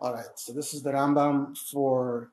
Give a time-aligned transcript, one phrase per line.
[0.00, 2.30] All right, so this is the Rambam for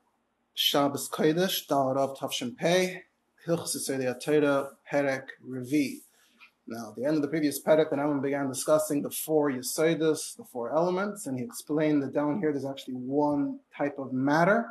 [0.54, 3.02] Shabbos Kodesh, Dalarav Tavshin Pei,
[3.44, 5.96] Yesodei HaTorah, Perek Revi.
[6.68, 10.36] Now, at the end of the previous Perek, the Rambam began discussing the four Yisaidas,
[10.36, 14.68] the four elements, and he explained that down here there's actually one type of matter,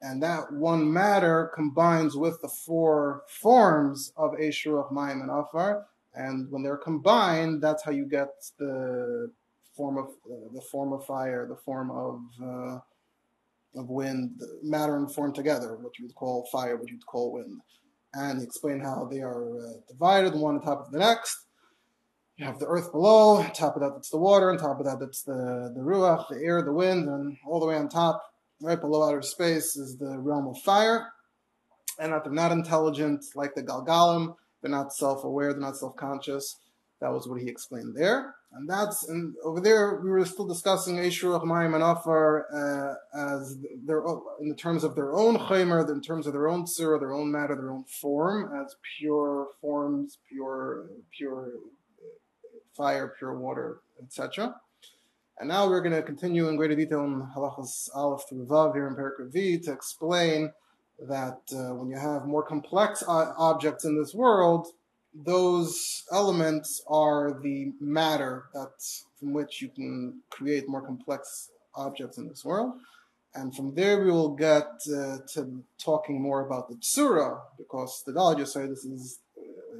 [0.00, 6.48] and that one matter combines with the four forms of Eshuach, Mayim, and Afar, and
[6.52, 8.28] when they're combined, that's how you get
[8.60, 9.32] the
[9.78, 12.20] form of uh, the form of fire, the form of
[12.50, 12.78] uh,
[13.80, 17.60] of wind, matter and form together, what you would call fire, what you'd call wind.
[18.14, 21.36] And explain how they are uh, divided, one on top of the next.
[22.36, 24.86] You have the earth below, on top of that it's the water, on top of
[24.86, 28.22] that it's the, the ruach, the air, the wind, and all the way on top,
[28.62, 31.08] right below outer space, is the realm of fire.
[32.00, 36.58] And that they're not intelligent like the Galgalim, they're not self-aware, they're not self-conscious.
[37.00, 38.34] That was what he explained there.
[38.52, 43.58] And that's and over there we were still discussing Eishur Mayim and Afar uh, as
[43.84, 44.02] their
[44.40, 47.30] in the terms of their own chaymer, in terms of their own tzura, their own
[47.30, 51.50] matter, their own form, as pure forms, pure pure
[52.76, 54.54] fire, pure water, etc.
[55.38, 58.88] And now we're going to continue in greater detail in Halachas Aleph through Vav here
[58.88, 60.52] in Perik V to explain
[61.06, 64.66] that uh, when you have more complex uh, objects in this world,
[65.24, 68.70] those elements are the matter that
[69.18, 72.74] from which you can create more complex objects in this world.
[73.34, 78.12] And from there we will get uh, to talking more about the tsura, because the
[78.12, 79.20] Dalai say this is,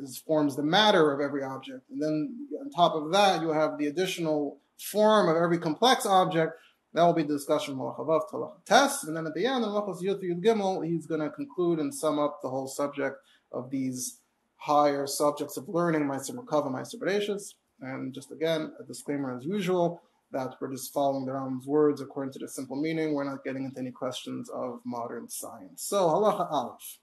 [0.00, 1.88] is forms the matter of every object.
[1.90, 6.52] And then on top of that, you have the additional form of every complex object.
[6.94, 9.04] That will be the discussion of Talach Test.
[9.04, 12.18] And then at the end, in Malachas Yud Gimel, he's going to conclude and sum
[12.18, 13.16] up the whole subject
[13.52, 14.17] of these
[14.58, 17.54] higher subjects of learning, Maaseh Merkava, Maaseh Bereshis.
[17.80, 22.32] And just again, a disclaimer as usual, that we're just following the Rambam's words according
[22.34, 23.14] to the simple meaning.
[23.14, 25.82] We're not getting into any questions of modern science.
[25.82, 26.98] So, halacha aleph.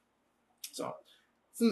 [0.71, 0.93] So,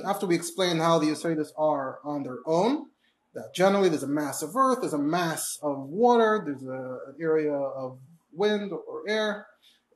[0.06, 2.88] after we explain how the Yisraelis are on their own,
[3.34, 7.16] that generally there's a mass of earth, there's a mass of water, there's a, an
[7.22, 8.00] area of
[8.32, 9.48] wind or air,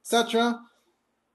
[0.01, 0.59] etc.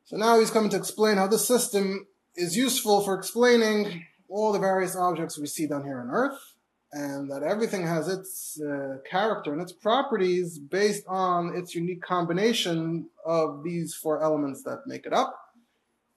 [0.04, 4.59] So now he's coming to explain how this system is useful for explaining all the
[4.59, 6.54] various objects we see down here on Earth,
[6.93, 13.06] and that everything has its uh, character and its properties based on its unique combination
[13.25, 15.38] of these four elements that make it up.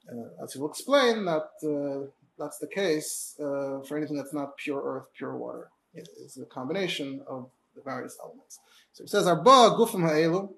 [0.10, 4.82] Uh, as he'll explain, that uh, that's the case uh, for anything that's not pure
[4.84, 5.70] earth, pure water.
[5.94, 8.60] It is a combination of the various elements.
[8.94, 10.54] So he says, Arba gufim ha'elu,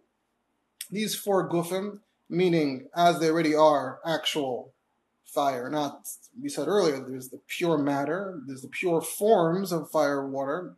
[0.91, 4.73] these four gufim, meaning as they already are actual
[5.27, 5.69] fire.
[5.69, 6.07] Not,
[6.41, 10.75] we said earlier, there's the pure matter, there's the pure forms of fire water.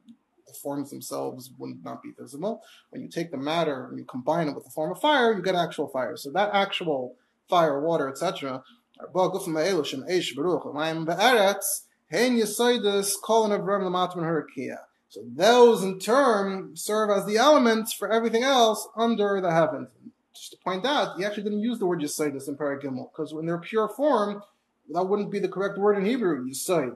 [0.47, 2.63] The forms themselves would not be visible.
[2.89, 5.43] When you take the matter and you combine it with the form of fire, you
[5.43, 6.17] get actual fire.
[6.17, 7.15] So that actual
[7.47, 8.63] fire, water, etc.
[15.09, 19.89] So those in turn serve as the elements for everything else under the heavens
[20.39, 23.45] just to point out, he actually didn't use the word Yisaidus in Paragimel, because when
[23.45, 24.41] they're pure form,
[24.91, 26.95] that wouldn't be the correct word in Hebrew, Yisaid.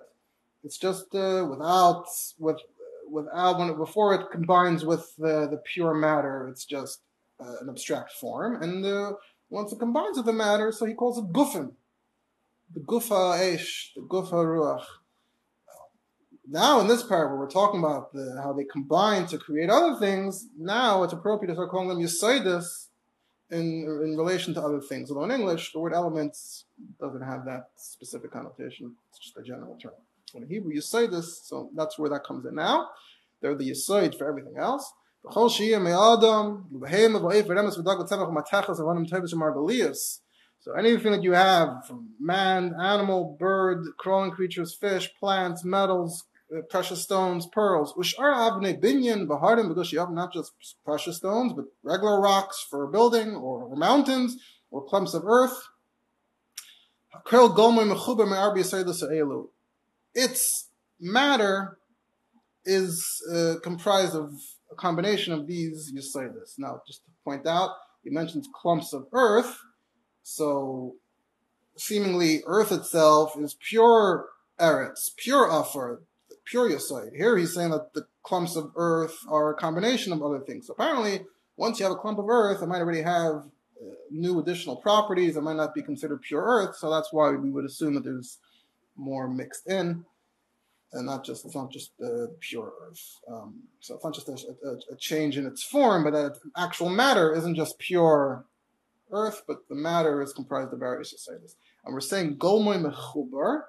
[0.63, 2.05] It's just uh, without,
[2.39, 2.57] with,
[3.09, 7.01] without, when it, before it combines with uh, the pure matter, it's just
[7.39, 8.61] uh, an abstract form.
[8.63, 9.13] And uh,
[9.49, 11.73] once it combines with the matter, so he calls it Gufim.
[12.73, 14.85] The Gufa Eish, the Gufa Ruach.
[16.47, 20.47] Now, in this where we're talking about the, how they combine to create other things,
[20.57, 22.87] now it's appropriate to start calling them Yisaidus,
[23.51, 25.09] in, in relation to other things.
[25.09, 26.65] Although in English, the word elements
[26.99, 28.95] doesn't have that specific connotation.
[29.09, 29.93] It's just a general term.
[30.35, 32.89] In Hebrew, you say this, so that's where that comes in now.
[33.41, 34.91] They're the yisoid for everything else.
[40.63, 46.25] So anything that you have from man, animal, bird, crawling creatures, fish, plants, metals,
[46.69, 47.93] precious stones, pearls.
[47.93, 50.53] Ushar avne binyan baharim because you have not just
[50.85, 54.37] precious stones, but regular rocks for a building or, mountains
[54.71, 55.67] or clumps of earth.
[60.15, 60.67] Its
[60.99, 61.77] matter
[62.65, 64.33] is uh, comprised of
[64.71, 66.57] a combination of these Yisaitis.
[66.57, 67.71] Now, just to point out,
[68.03, 69.59] he mentions clumps of earth,
[70.23, 70.95] so
[71.77, 74.27] seemingly earth itself is pure
[74.59, 76.01] eretz, pure afar,
[76.51, 77.15] Yasoid.
[77.15, 80.69] Here he's saying that the clumps of earth are a combination of other things.
[80.69, 81.21] Apparently,
[81.57, 85.37] once you have a clump of earth, it might already have uh, new additional properties.
[85.37, 88.39] It might not be considered pure earth, so that's why we would assume that there's
[88.95, 90.05] more mixed in.
[90.93, 93.19] and not just it's not just the pure earth.
[93.27, 96.89] Um, so it's not just a, a, a, change in its form, but that actual
[96.89, 98.45] matter isn't just pure
[99.11, 101.55] earth, but the matter is comprised of various societies.
[101.83, 103.61] And we're saying golmoy mechubar.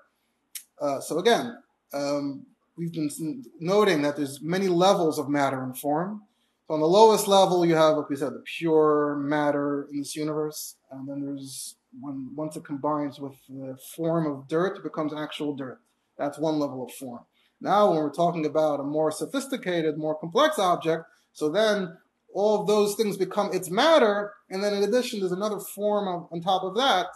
[0.80, 1.56] Uh, so again,
[1.94, 6.22] um, we've been noting that there's many levels of matter and form.
[6.66, 10.16] So on the lowest level, you have, like we said, the pure matter in this
[10.16, 15.12] universe, and then there's when once it combines with the form of dirt, it becomes
[15.14, 15.80] actual dirt.
[16.18, 17.24] That's one level of form.
[17.60, 21.96] Now, when we're talking about a more sophisticated, more complex object, so then
[22.32, 26.28] all of those things become its matter, and then in addition, there's another form of,
[26.32, 27.06] on top of that,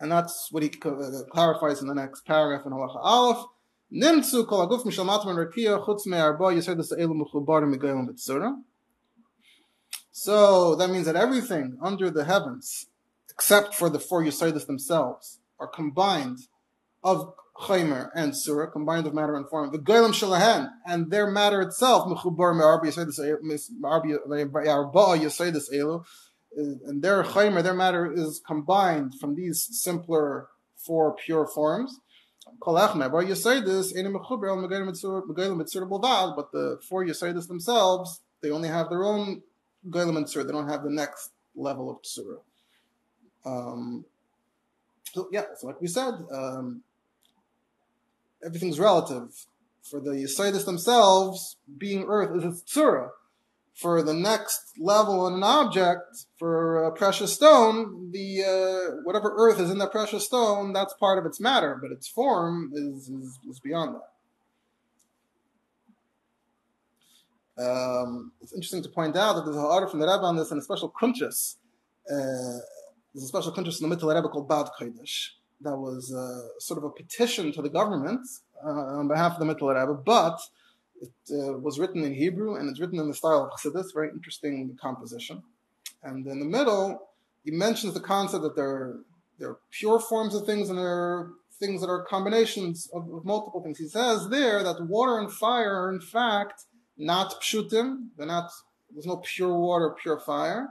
[0.00, 3.46] and that's what he uh, clarifies in the next paragraph in Halacha Aleph.
[3.94, 8.60] Kol aguf mishal matman rakia chutz elu mechubar migoyim b'tzura.
[10.10, 12.86] So that means that everything under the heavens,
[13.30, 16.38] except for the four Yisaydas themselves, are combined
[17.04, 19.70] of chaymer and surah, combined of matter and form.
[19.70, 22.86] The goyim shalahen and their matter itself, mechubar me'arba
[25.72, 26.04] elu,
[26.56, 32.00] and their chaymer, their matter is combined from these simpler four pure forms.
[36.36, 39.42] But the four Yisaydas themselves, they only have their own
[39.90, 42.40] Goyim and They don't have the next level of Tsura.
[43.44, 44.04] Um,
[45.12, 46.82] so yeah, so like we said, um,
[48.44, 49.46] everything's relative.
[49.82, 53.10] For the Yisaydas themselves, being earth is a Tsura
[53.74, 59.58] for the next level in an object, for a precious stone, the uh, whatever earth
[59.58, 63.38] is in that precious stone, that's part of its matter, but its form is, is,
[63.50, 64.10] is beyond that.
[67.56, 70.50] Um, it's interesting to point out that there's an order from the Rebbe on this
[70.50, 71.56] and a special kunchas.
[72.08, 72.60] Uh,
[73.12, 75.30] there's a special kunchas in the Mittel Rebbe called Bad Kodesh.
[75.60, 78.26] That was uh, sort of a petition to the government
[78.64, 80.40] uh, on behalf of the Mittel Rebbe, but
[81.00, 84.10] it uh, was written in Hebrew and it's written in the style of Chassidus, very
[84.10, 85.42] interesting composition.
[86.02, 87.08] And in the middle,
[87.44, 88.96] he mentions the concept that there,
[89.38, 93.24] there are pure forms of things and there are things that are combinations of, of,
[93.24, 93.78] multiple things.
[93.78, 96.64] He says there that water and fire are in fact
[96.96, 98.08] not pshutim.
[98.16, 98.50] They're not,
[98.90, 100.68] there's no pure water, pure fire.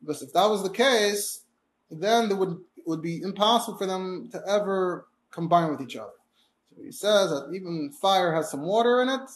[0.00, 1.44] Because if that was the case,
[1.90, 6.10] then it would, it would be impossible for them to ever combine with each other.
[6.76, 9.28] So he says that even fire has some water in it,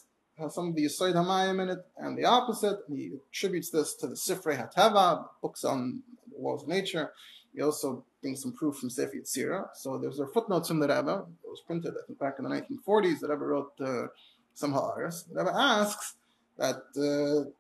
[0.51, 2.81] some of the Yisoid HaMayim in it, and the opposite.
[2.89, 7.13] And he attributes this to the Sifrei HaTeva, books on the laws of nature.
[7.55, 9.69] He also brings some proof from Sefer Yetzirah.
[9.75, 11.27] So there's a footnotes from the Rebbe.
[11.45, 13.21] It was printed, I think, back in the 1940s.
[13.21, 14.07] The Rebbe wrote uh,
[14.55, 15.25] some Ha'aris.
[15.25, 16.15] The Rebbe asks
[16.57, 17.51] that uh,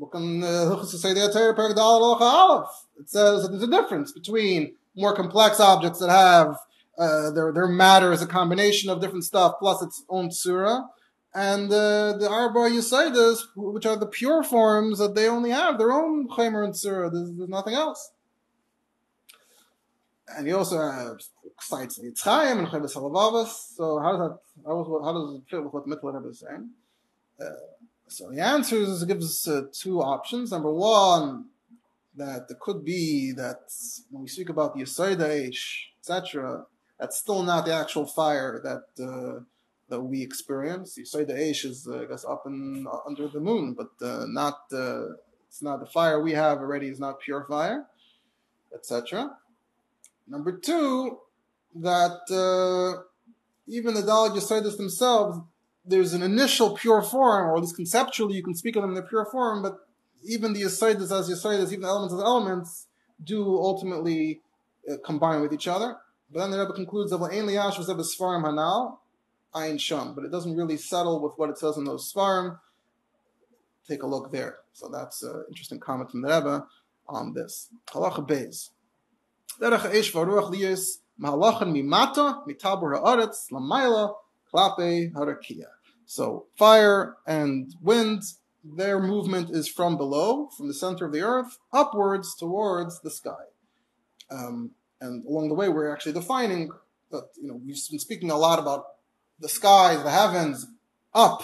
[0.00, 0.06] uh,
[2.98, 6.56] it says that there's a difference between more complex objects that have
[6.98, 10.86] uh, their their matter is a combination of different stuff plus its own surah,
[11.34, 15.90] and uh, the Arba Yisaidas, which are the pure forms, that they only have their
[15.90, 17.08] own Chaymer and Surah.
[17.08, 18.12] There's, there's, nothing else.
[20.28, 21.16] And he also
[21.58, 23.76] cites Etz Chaim and Chovos Halevavos.
[23.76, 26.70] So how does that, how, does it fit with what Rebbe is saying?
[27.40, 27.44] Uh,
[28.08, 30.50] so he answers, gives uh, two options.
[30.50, 31.46] Number one,
[32.16, 33.72] that it could be that
[34.10, 35.48] when we speak about the Yisaida
[35.98, 36.66] etc.,
[37.00, 39.40] that's still not the actual fire that uh,
[39.92, 40.96] that we experience.
[40.96, 43.90] You say the Aish is, uh, I guess, up and uh, under the moon, but
[44.04, 45.04] uh, not uh,
[45.46, 47.84] it's not the fire we have already is not pure fire,
[48.74, 49.36] etc.
[50.26, 51.18] Number two,
[51.74, 53.02] that uh,
[53.66, 55.38] even the Dalit Yisaitis themselves,
[55.84, 58.96] there's an initial pure form, or at least conceptually you can speak of them in
[58.96, 59.76] the pure form, but
[60.24, 62.86] even the Yisaitis as Yisaitis, even the elements as elements,
[63.22, 64.40] do ultimately
[64.90, 65.96] uh, combine with each other.
[66.30, 68.96] But then the Rebbe concludes that Hanal,
[69.54, 72.58] Ayin Sham, but it doesn't really settle with what it says in those Svarim.
[73.88, 74.58] Take a look there.
[74.72, 76.66] So that's an interesting comment from the Rebbe
[77.08, 77.68] on this.
[77.88, 78.70] Halacha Beis.
[79.60, 84.14] Derech Eish Varuach Mahalachan Mimata Mitabur Haaretz Lamayla
[84.52, 85.66] Klape Harakia.
[86.06, 88.22] So fire and wind,
[88.64, 93.44] their movement is from below, from the center of the earth, upwards towards the sky.
[94.30, 96.70] Um, and along the way, we're actually defining
[97.10, 98.84] that, you know, we've been speaking a lot about
[99.42, 100.66] the skies, the heavens,
[101.12, 101.42] up,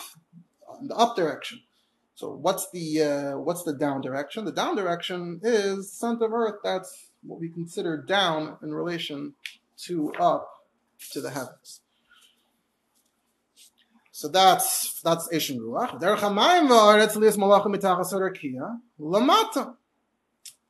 [0.81, 1.61] the up direction.
[2.15, 4.45] So what's the uh, what's the down direction?
[4.45, 6.61] The down direction is center of Earth.
[6.65, 9.35] That's what we consider down in relation
[9.85, 10.49] to up
[11.13, 11.81] to the heavens.
[14.13, 16.01] So that's that's Eshin Ruach.
[16.01, 18.13] Derech Hamayim v'aretz lias malachim mitachas
[19.01, 19.75] lamata.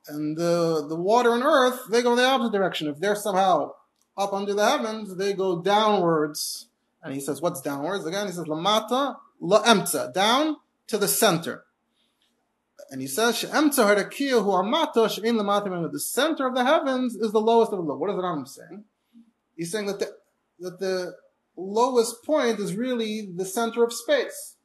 [0.08, 2.88] And the the water and earth they go in the opposite direction.
[2.88, 3.72] If they're somehow
[4.16, 6.67] up under the heavens, they go downwards
[7.02, 8.06] And he says, what's downwards?
[8.06, 10.56] Again, he says, lamata la'emtza, down
[10.88, 11.64] to the center.
[12.90, 17.32] And he says, she'emtza harakiya hu amata she'in lamata the center of the heavens is
[17.32, 17.96] the lowest of the low.
[17.96, 18.84] What is the Rambam saying?
[19.56, 20.16] He's saying that the,
[20.60, 21.14] that the
[21.56, 24.56] lowest point is really the center of space.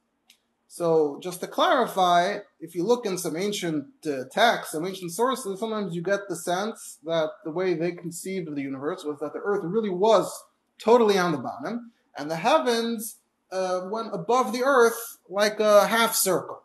[0.68, 5.60] So just to clarify, if you look in some ancient uh, texts, some ancient sources,
[5.60, 9.34] sometimes you get the sense that the way they conceived of the universe was that
[9.34, 10.32] the earth really was
[10.80, 13.18] totally on the bottom, and the heavens
[13.52, 16.64] uh, went above the earth like a half circle.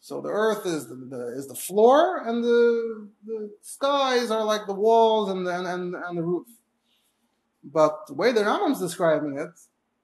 [0.00, 4.66] So the earth is the, the is the floor, and the the skies are like
[4.66, 6.46] the walls and the, and, and the roof.
[7.62, 9.50] But the way the Rambam is describing it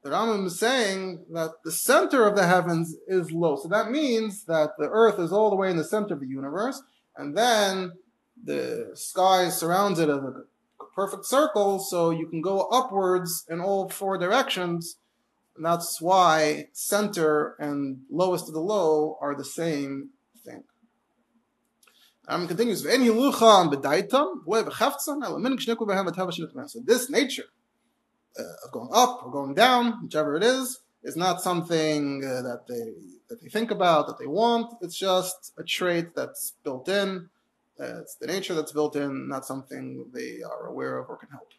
[0.06, 3.56] the Rambam is saying that the center of the heavens is low.
[3.56, 6.28] So that means that the earth is all the way in the center of the
[6.28, 6.80] universe,
[7.16, 7.90] and then
[8.44, 10.44] the sky surrounds it as a
[10.96, 14.96] perfect circle, so you can go upwards in all four directions.
[15.54, 20.10] And that's why center and lowest of the low are the same
[20.44, 20.64] thing.
[22.28, 22.88] Um, continues, so
[26.84, 27.44] this nature
[28.38, 32.66] uh, of going up or going down, whichever it is, is not something uh, that
[32.68, 32.94] they
[33.28, 34.72] that they think about, that they want.
[34.80, 37.28] It's just a trait that's built in.
[37.78, 41.50] It's the nature that's built in, not something they are aware of or can help.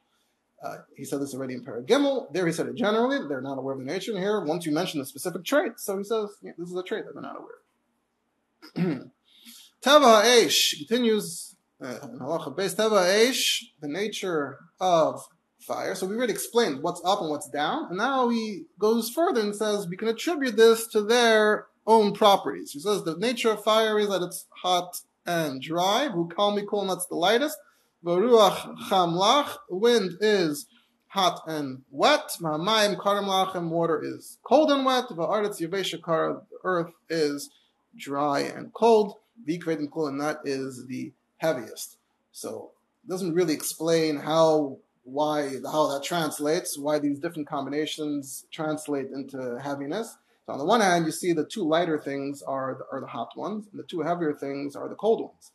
[0.63, 2.33] Uh, he said this already in Paragimel.
[2.33, 4.11] There he said it generally, they're not aware of the nature.
[4.11, 6.83] And here, once you mention the specific trait, so he says, yeah, this is a
[6.83, 9.11] trait that they're not aware of.
[9.81, 15.21] Tava Eish continues, uh, in Eish, the nature of
[15.59, 15.93] fire.
[15.93, 19.55] So we already explained what's up and what's down, and now he goes further and
[19.55, 22.71] says we can attribute this to their own properties.
[22.71, 26.09] He says the nature of fire is that it's hot and dry.
[26.11, 27.57] Vukal mikol, that's the lightest.
[28.03, 30.65] Varuach chamlach, wind is
[31.07, 32.31] hot and wet.
[32.41, 35.05] Ma'amayim karim and water is cold and wet.
[35.09, 37.49] Va'aretz yavesha kara, earth is
[37.97, 39.15] dry and cold.
[39.47, 41.97] Vikvedim kol, and that is the heaviest.
[42.31, 42.71] So
[43.03, 49.59] it doesn't really explain how why how that translates, why these different combinations translate into
[49.61, 50.17] heaviness.
[50.47, 53.07] So on the one hand, you see the two lighter things are the, are the
[53.07, 55.51] hot ones, and the two heavier things are the cold ones.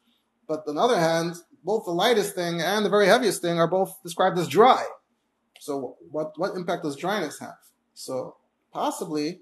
[0.46, 3.66] But on the other hand, both the lightest thing and the very heaviest thing are
[3.66, 4.84] both described as dry.
[5.60, 7.56] So what what impact does dryness have?
[7.94, 8.36] So
[8.70, 9.40] possibly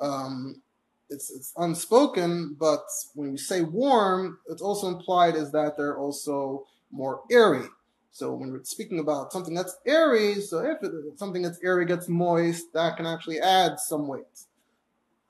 [0.00, 0.62] um,
[1.10, 2.82] it's it's unspoken, but
[3.14, 7.66] when we say warm, it's also implied is that they're also more airy.
[8.10, 12.08] So when we're speaking about something that's airy, so if it, something that's airy gets
[12.08, 14.24] moist, that can actually add some weight,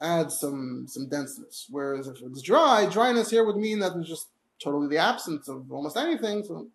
[0.01, 1.67] add some some denseness.
[1.71, 4.29] Whereas if it's dry, dryness here would mean that there's just
[4.59, 6.67] totally the absence of almost anything, so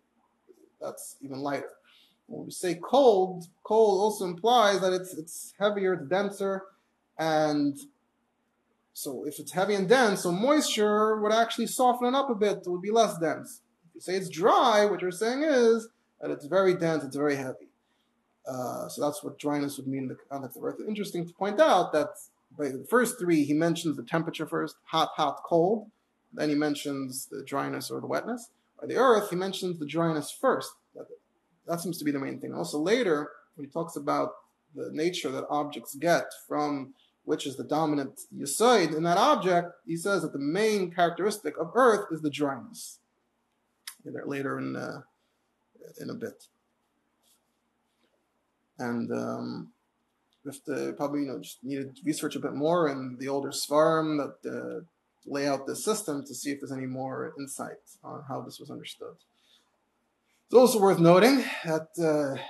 [0.80, 1.70] that's even lighter.
[2.26, 6.64] When we say cold, cold also implies that it's it's heavier, it's denser,
[7.18, 7.78] and
[8.92, 12.58] so if it's heavy and dense, so moisture would actually soften it up a bit,
[12.58, 13.60] it would be less dense.
[13.88, 15.88] If you say it's dry, what you're saying is
[16.20, 17.68] that it's very dense, it's very heavy.
[18.46, 20.76] Uh, so that's what dryness would mean in the context of Earth.
[20.86, 22.10] Interesting to point out that
[22.58, 25.90] the first three, he mentions the temperature first, hot, hot, cold.
[26.32, 28.50] Then he mentions the dryness or the wetness.
[28.80, 30.72] By the Earth, he mentions the dryness first.
[30.94, 31.06] That,
[31.66, 32.54] that seems to be the main thing.
[32.54, 34.30] Also later, when he talks about
[34.74, 36.94] the nature that objects get from
[37.24, 41.70] which is the dominant yisoid in that object, he says that the main characteristic of
[41.74, 42.98] Earth is the dryness.
[44.04, 45.00] Later in uh,
[45.98, 46.46] in a bit.
[48.78, 49.72] And um,
[50.44, 53.50] if the probably you know just needed to research a bit more in the older
[53.50, 54.84] Svarim that uh,
[55.26, 58.70] lay out the system to see if there's any more insight on how this was
[58.70, 59.16] understood.
[60.46, 62.40] It's also worth noting that uh,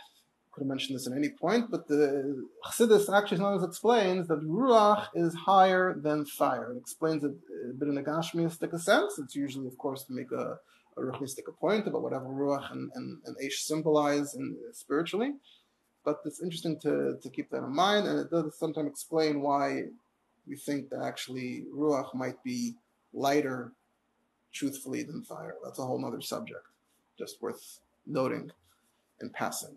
[0.51, 5.09] could have mentioned this at any point, but the Chassidus actually sometimes explains that ruach
[5.15, 6.73] is higher than fire.
[6.73, 7.33] It explains it
[7.71, 9.19] a bit in a Gashmiistic sense.
[9.19, 10.59] It's usually, of course, to make a
[10.97, 14.37] a ruchnistic point about whatever ruach and, and, and Eish symbolize
[14.73, 15.33] spiritually.
[16.05, 19.85] But it's interesting to, to keep that in mind, and it does sometimes explain why
[20.47, 22.75] we think that actually ruach might be
[23.15, 23.73] lighter,
[24.53, 25.57] truthfully, than fire.
[25.65, 26.67] That's a whole other subject,
[27.19, 28.51] just worth noting
[29.21, 29.77] and passing.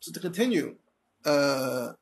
[0.00, 0.76] So to continue,
[1.24, 1.92] uh,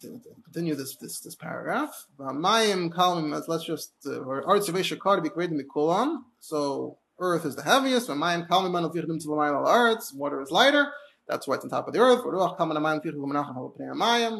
[0.00, 2.06] to, continue this this this paragraph.
[2.18, 6.24] Let's just uh, of Ashakar to be the Kulam.
[6.40, 8.08] So earth is the heaviest.
[8.08, 10.12] Mayim kalim arts.
[10.12, 10.92] Water is lighter.
[11.28, 12.20] That's why it's on top of the earth.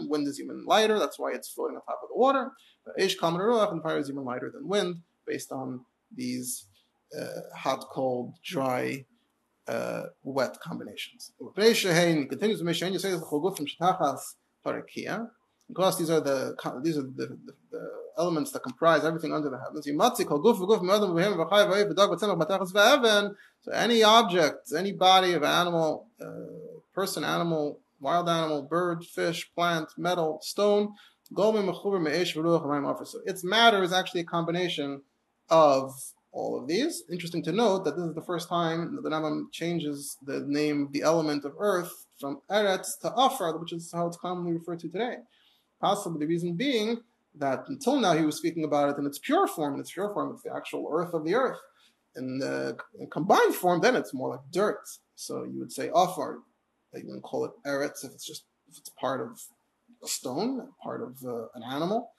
[0.09, 0.99] Wind is even lighter.
[0.99, 2.53] That's why it's floating on top of the water.
[2.97, 6.67] And fire is even lighter than wind, based on these
[7.19, 9.05] uh, hot, cold, dry
[9.67, 11.33] uh, wet combinations.
[11.39, 13.15] Continues mention, you say
[15.69, 19.59] because these are the these are the, the, the, elements that comprise everything under the
[19.59, 19.87] heavens.
[23.61, 26.27] So any object, any body of animal, uh,
[26.99, 30.85] person, animal, wild animal, bird, fish, plant, metal, stone,
[31.37, 35.03] so its matter is actually a combination
[35.49, 35.93] of
[36.33, 37.05] all of these.
[37.13, 40.89] Interesting to note that this is the first time that the Rambam changes the name,
[40.91, 44.89] the element of earth, from Eretz to Afar, which is how it's commonly referred to
[44.89, 45.17] today.
[45.81, 47.03] Possibly the reason being
[47.35, 49.75] that until now he was speaking about it in its pure form.
[49.75, 51.61] In its pure form, it's the actual earth of the earth.
[52.17, 52.77] In the
[53.13, 54.81] combined form, then it's more like dirt.
[55.15, 56.39] So you would say Afar.
[56.95, 59.41] You wouldn't call it Eretz if it's just if it's part of
[60.03, 62.11] a stone, part of uh, an animal.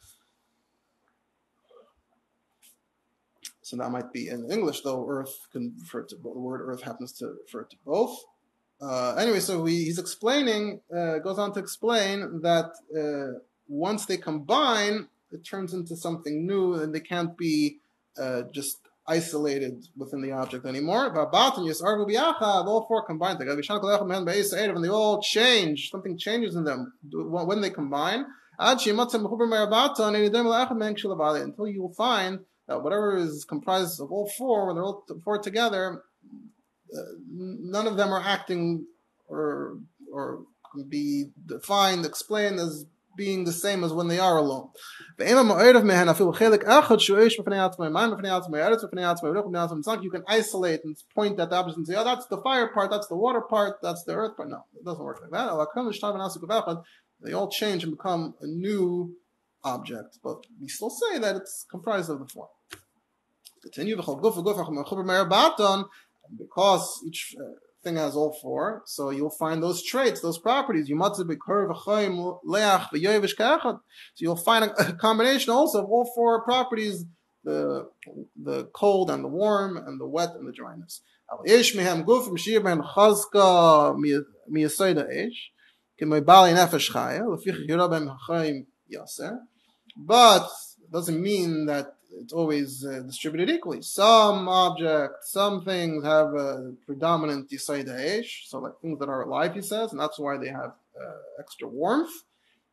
[3.62, 7.12] So that might be in English, though earth can refer to the word earth happens
[7.20, 8.24] to refer to both.
[8.82, 14.18] Uh, anyway, so we, he's explaining, uh, goes on to explain that uh, once they
[14.18, 17.78] combine, it turns into something new, and they can't be
[18.18, 21.14] uh, just isolated within the object anymore.
[21.18, 23.62] All four combined together.
[23.68, 28.26] When they all change, something changes in them when they combine.
[28.58, 28.98] Until
[31.68, 36.04] you will find that whatever is comprised of all four, when they're all four together,
[36.96, 38.86] uh, none of them are acting
[39.28, 39.78] or
[40.12, 40.44] or
[40.88, 42.86] be defined, explained as
[43.20, 44.70] being the same as when they are alone.
[45.20, 45.26] You
[50.16, 53.08] can isolate and point at the opposite and say, oh, that's the fire part, that's
[53.08, 54.50] the water part, that's the earth part.
[54.50, 56.84] No, it doesn't work like that.
[57.22, 59.18] They all change and become a new
[59.66, 62.48] object, but we still say that it's comprised of the form.
[63.62, 63.98] Continue
[66.38, 67.44] because each uh,
[67.84, 70.90] thing has all four, so you'll find those traits, those properties.
[70.90, 71.36] You must be
[74.16, 77.06] So you'll find a, combination also of all four properties:
[77.44, 77.90] the
[78.42, 81.02] the cold and the warm, and the wet and the dryness.
[89.98, 90.48] But
[90.92, 93.82] doesn't mean that it's always uh, distributed equally.
[93.82, 99.62] Some objects, some things have a predominant Yisayda so like things that are alive, he
[99.62, 102.12] says, and that's why they have uh, extra warmth.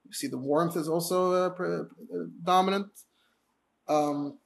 [0.06, 2.88] You see, the warmth is also uh, pre- uh, dominant.
[3.88, 4.38] Um,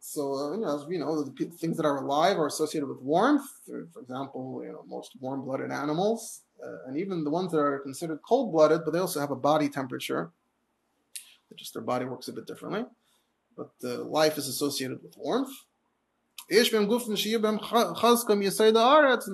[0.00, 3.00] so, uh, you know, as we know, the things that are alive are associated with
[3.00, 3.46] warmth.
[3.66, 8.20] For example, you know, most warm-blooded animals, uh, and even the ones that are considered
[8.26, 10.30] cold-blooded, but they also have a body temperature.
[11.56, 12.84] Just their body works a bit differently
[13.56, 13.70] but
[14.04, 15.50] life is associated with warmth.
[16.50, 16.58] And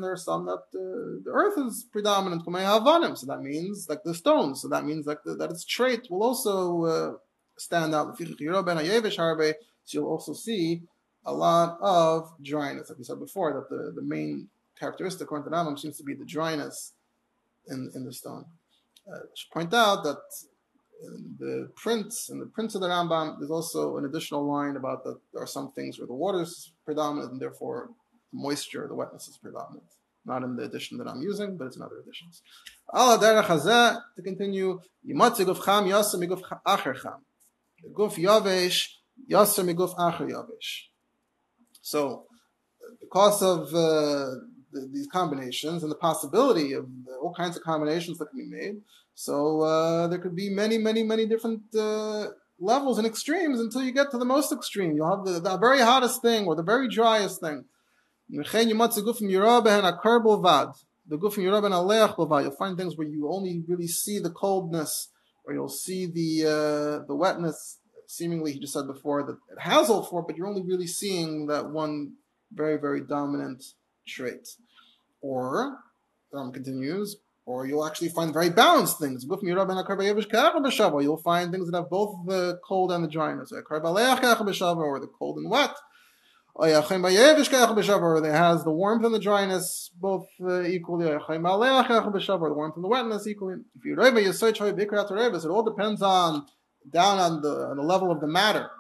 [0.03, 4.63] there are some that uh, the earth is predominant, so that means like the stones,
[4.63, 7.13] so that means like the, that its trait will also uh,
[7.59, 8.17] stand out.
[8.17, 8.25] So
[9.89, 10.83] you'll also see
[11.25, 15.57] a lot of dryness, like we said before, that the, the main characteristic according to
[15.57, 16.93] Rambam seems to be the dryness
[17.69, 18.45] in, in the stone.
[19.07, 20.21] Uh, I should point out that
[21.39, 25.19] the prints and the prints of the Rambam, there's also an additional line about that
[25.33, 27.91] there are some things where the water is predominant and therefore
[28.33, 29.85] the moisture, the wetness is predominant.
[30.27, 32.43] Not in the edition that I'm using, but it's in other editions.
[32.95, 35.37] To continue, guf
[38.17, 38.89] yavesh
[39.31, 40.83] yavesh.
[41.81, 42.27] So,
[43.01, 44.27] because of uh,
[44.73, 46.87] the, these combinations and the possibility of
[47.23, 48.81] all kinds of combinations that can be made,
[49.15, 52.27] so uh, there could be many, many, many different uh,
[52.59, 54.93] levels and extremes until you get to the most extreme.
[54.93, 57.65] You'll have the, the very hottest thing or the very driest thing.
[58.29, 58.37] The
[62.43, 65.09] You'll find things where you only really see the coldness,
[65.45, 67.79] or you'll see the uh, the wetness.
[68.07, 71.47] Seemingly, he just said before that it has all four, but you're only really seeing
[71.47, 72.15] that one
[72.53, 73.65] very, very dominant
[74.07, 74.49] trait.
[75.23, 75.79] Or,
[76.33, 79.27] um, continues, or you'll actually find very balanced things.
[79.29, 79.39] You'll
[81.17, 83.63] find things that have both the cold and the dryness, or
[85.01, 85.75] the cold and wet.
[86.55, 92.85] Or it has the warmth and the dryness both uh, equally, or the warmth and
[92.85, 93.57] the wetness equally.
[93.85, 93.99] It
[95.49, 96.47] all depends on
[96.93, 98.71] down on the on the level of the matter.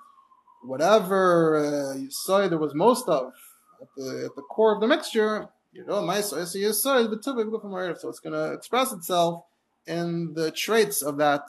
[0.62, 3.32] Whatever uh, you say there was most of
[3.80, 8.52] at the, at the core of the mixture, you know, my so it's going to
[8.52, 9.44] express itself
[9.86, 11.42] in the traits of that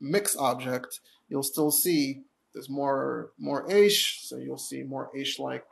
[0.00, 1.00] mix object.
[1.28, 2.22] You'll still see
[2.54, 5.66] there's more more Aish, so you'll see more Aish like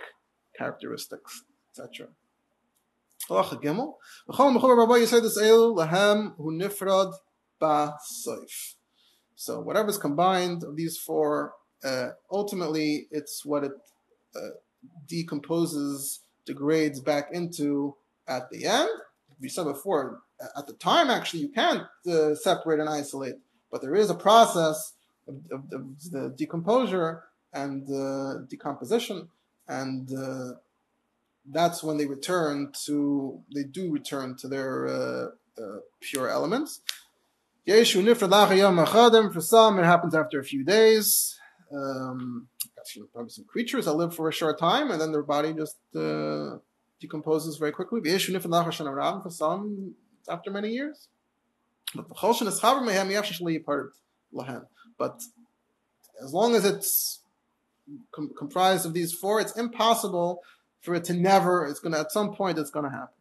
[0.57, 2.09] characteristics, etc.
[3.29, 3.94] Gimel.
[4.29, 7.12] V'chol mechubar rabbi lahem hu nifrad
[7.59, 7.94] ba
[8.26, 8.74] soif.
[9.37, 13.72] So whatever's combined of these four, uh, ultimately it's what it
[14.37, 14.50] uh,
[15.07, 17.95] decomposes, degrades back into
[18.27, 18.88] at the end.
[19.40, 20.21] We said before,
[20.57, 23.37] at the time actually you can't uh, separate and isolate,
[23.71, 24.95] but there is a process
[25.27, 29.29] of, of, of the decomposure and the decomposition,
[29.69, 30.53] and uh,
[31.47, 35.27] that's when they return to, they do return to their uh,
[35.61, 36.81] uh, pure elements.
[39.31, 41.38] For some, it happens after a few days.
[41.73, 42.49] Um,
[43.12, 46.59] probably some creatures that live for a short time, and then their body just uh,
[47.01, 48.01] decomposes very quickly.
[49.23, 49.95] For some,
[50.29, 51.09] after many years.
[54.99, 55.23] But
[56.23, 57.21] as long as it's
[58.12, 60.43] com- comprised of these four, it's impossible
[60.81, 61.66] for it to never.
[61.66, 63.14] It's going to at some point it's going to happen.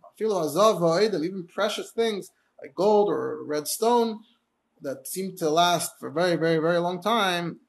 [1.23, 4.19] Even precious things like gold or red stone
[4.81, 7.59] that seem to last for a very, very, very long time.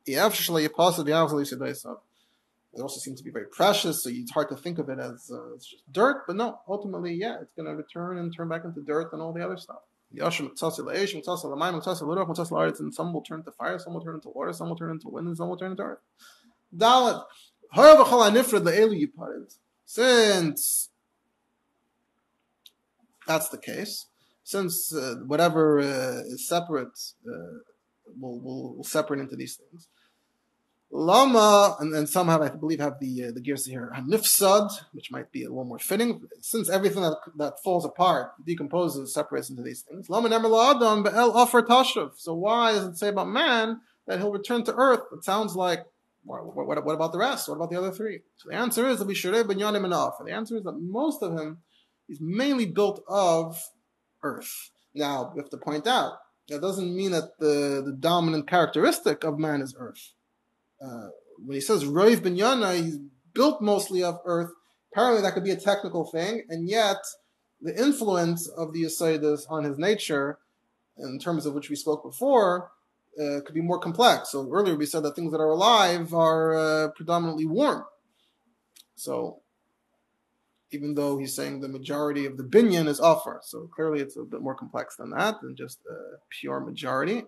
[2.72, 5.30] It also seems to be very precious, so it's hard to think of it as
[5.32, 5.56] uh,
[5.90, 6.24] dirt.
[6.26, 9.32] But no, ultimately, yeah, it's going to return and turn back into dirt and all
[9.32, 9.80] the other stuff.
[12.80, 15.08] And some will turn to fire, some will turn into water, some will turn into
[15.08, 15.98] wind, and some will turn into earth.
[19.84, 20.90] Since
[23.26, 24.06] that's the case,
[24.50, 27.58] since uh, whatever uh, is separate uh,
[28.18, 29.88] will, will, will separate into these things.
[30.92, 33.92] Lama, and, and some have, I believe, have the uh, the gears here.
[34.08, 39.14] Nifsad, which might be a little more fitting, since everything that, that falls apart, decomposes,
[39.14, 40.10] separates into these things.
[40.10, 42.16] Lama adam el offer tashav.
[42.16, 45.02] So why does it say about man that he'll return to earth?
[45.12, 45.86] It sounds like
[46.24, 47.48] what, what, what, about the rest?
[47.48, 48.22] What about the other three?
[48.38, 50.14] So the answer is that we should yanim enough.
[50.24, 51.58] The answer is that most of him
[52.08, 53.62] is mainly built of
[54.22, 54.70] earth.
[54.94, 56.14] Now, we have to point out,
[56.48, 60.12] that doesn't mean that the, the dominant characteristic of man is earth.
[60.84, 62.98] Uh, when he says Roiv bin Yana, he's
[63.32, 64.50] built mostly of earth.
[64.92, 66.98] Apparently, that could be a technical thing, and yet
[67.60, 70.38] the influence of the Yisaitis on his nature,
[70.98, 72.70] in terms of which we spoke before,
[73.20, 74.30] uh, could be more complex.
[74.30, 77.84] So earlier we said that things that are alive are uh, predominantly warm.
[78.96, 79.42] So
[80.72, 83.40] even though he's saying the majority of the binyan is offer.
[83.42, 87.24] So clearly it's a bit more complex than that, than just a pure majority.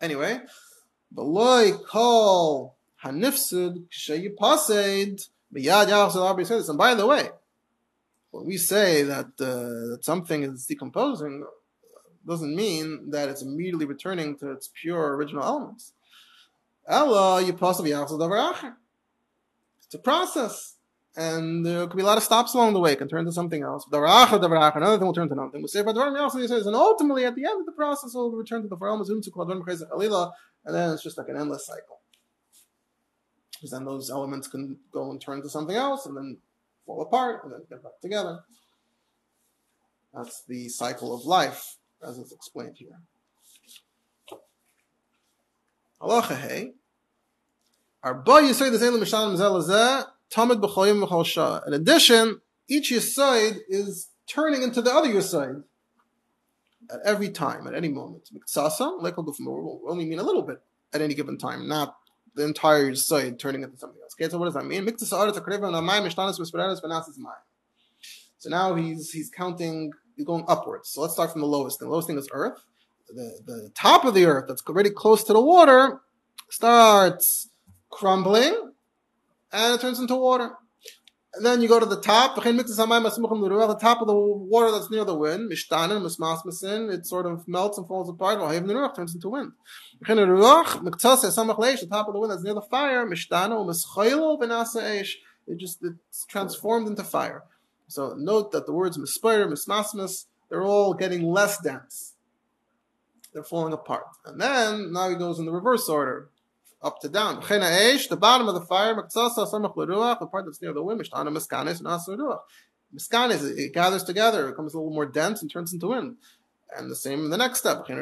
[0.00, 0.40] Anyway,
[1.14, 5.28] Beloy call hanifsud kshayipasid
[6.68, 7.28] And by the way,
[8.30, 11.44] when we say that, uh, that something is decomposing,
[12.26, 15.92] doesn't mean that it's immediately returning to its pure original elements.
[19.84, 20.76] It's a process
[21.14, 22.92] and there could be a lot of stops along the way.
[22.92, 23.86] It can turn to something else.
[23.92, 25.60] Another thing will turn to nothing.
[25.60, 29.00] He says, and ultimately, at the end of the process, will return to the Faram
[30.64, 32.00] and then it's just like an endless cycle.
[33.52, 36.38] Because then those elements can go and turn to something else, and then
[36.86, 38.44] fall apart, and then get back together.
[40.14, 43.00] That's the cycle of life, as it's explained here.
[46.00, 46.72] Halacha hey.
[48.02, 55.64] Arba Yisrael the Elam Mishalim In addition, each yisoid is turning into the other yisoid
[56.90, 58.30] at every time, at any moment.
[58.34, 61.96] Miksasa, will only mean a little bit at any given time, not
[62.34, 64.14] the entire yisoid turning into something else.
[64.18, 64.86] Okay, so what does that mean?
[68.38, 70.88] So now he's he's counting, he's going upwards.
[70.88, 71.88] So let's start from the lowest thing.
[71.88, 72.64] The lowest thing is earth.
[73.08, 76.00] The, the top of the earth that's already close to the water
[76.48, 77.50] starts
[77.90, 78.71] crumbling
[79.52, 80.50] and it turns into water.
[81.34, 82.42] And then you go to the top, the
[83.80, 88.94] top of the water that's near the wind, it sort of melts and falls apart,
[88.94, 89.52] turns into wind.
[90.00, 90.18] The top
[92.08, 93.08] of the wind that's near the fire,
[95.46, 97.44] it just it's transformed into fire.
[97.88, 102.12] So note that the words mispire, mismasmas, they're all getting less dense.
[103.32, 104.04] They're falling apart.
[104.26, 106.28] And then now he goes in the reverse order
[106.82, 107.40] up to down.
[107.40, 111.00] The bottom of the fire, the part that's near the wind,
[112.94, 116.16] Miskanis, it gathers together, it becomes a little more dense and turns into wind.
[116.76, 117.86] And the same in the next step.
[117.86, 117.94] The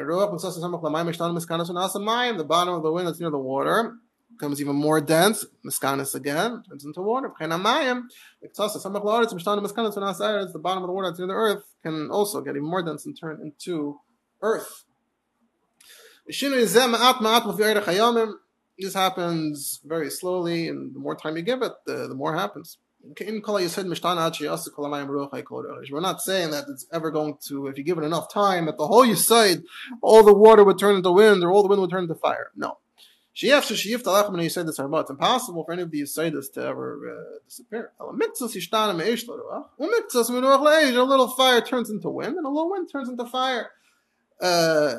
[2.47, 3.95] bottom of the wind that's near the water
[4.31, 5.45] becomes even more dense.
[5.65, 7.31] Miskanis again turns into water.
[7.37, 8.07] The bottom
[10.83, 13.39] of the water that's near the earth can also get even more dense and turn
[13.41, 13.99] into
[14.41, 14.85] earth.
[18.81, 22.77] This happens very slowly, and the more time you give it, the, the more happens.
[23.03, 23.19] We're
[26.01, 28.87] not saying that it's ever going to, if you give it enough time, that the
[28.87, 29.63] whole Yisaid,
[30.01, 32.51] all the water would turn into wind, or all the wind would turn into fire.
[32.55, 32.77] No.
[33.33, 33.43] It's
[35.09, 37.91] impossible for any of the Yisaidis to ever uh, disappear.
[37.99, 38.05] A
[41.03, 43.71] little fire turns into wind, and a little wind turns into fire.
[44.39, 44.95] Uh,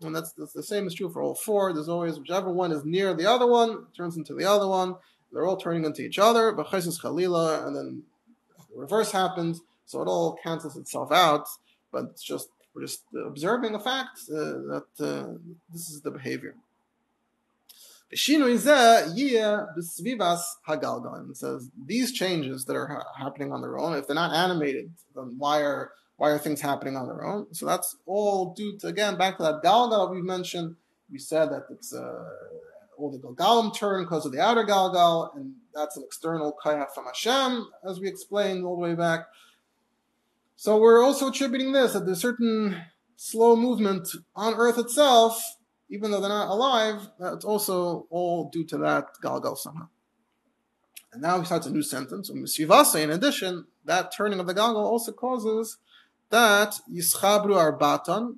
[0.00, 1.72] and that's, that's the same is true for all four.
[1.74, 4.96] There's always whichever one is near the other one turns into the other one.
[5.32, 6.52] They're all turning into each other.
[6.52, 8.02] Chalila, and then
[8.70, 11.46] the reverse happens, so it all cancels itself out.
[11.92, 15.34] But it's just we're just observing a fact uh, that uh,
[15.70, 16.54] this is the behavior.
[21.30, 24.90] It says these changes that are ha- happening on their own, if they're not animated,
[25.14, 27.52] then why are why are things happening on their own?
[27.52, 30.76] So that's all due to, again, back to that Galgal we mentioned.
[31.10, 32.22] We said that it's uh,
[32.96, 37.06] all the Galgalim turn because of the outer Galgal, and that's an external Kaya from
[37.06, 39.26] Hashem, as we explained all the way back.
[40.54, 42.80] So we're also attributing this that there's certain
[43.16, 44.06] slow movement
[44.36, 45.42] on Earth itself,
[45.90, 49.88] even though they're not alive, that's also all due to that Galgal somehow.
[51.12, 52.30] And now he starts a new sentence.
[52.30, 55.78] In addition, that turning of the Galgal also causes
[56.32, 58.36] that Yischabru Arbatan,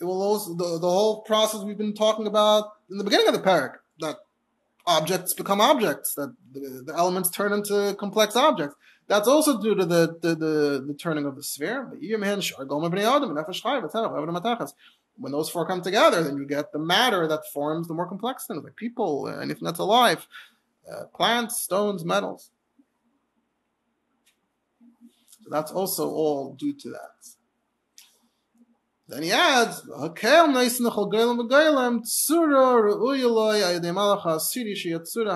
[0.00, 3.34] it will also, the, the whole process we've been talking about in the beginning of
[3.34, 4.16] the parak, that
[4.86, 8.76] objects become objects, that the, the, elements turn into complex objects.
[9.08, 11.92] That's also due to the, the, the, the turning of the sphere.
[15.18, 18.46] When those four come together, then you get the matter that forms the more complex
[18.46, 20.26] things, like people, anything that's alive,
[20.90, 22.50] uh, plants, stones, metals.
[25.46, 27.28] So that's also all due to that.
[29.06, 30.80] Then he adds, "Hakel nice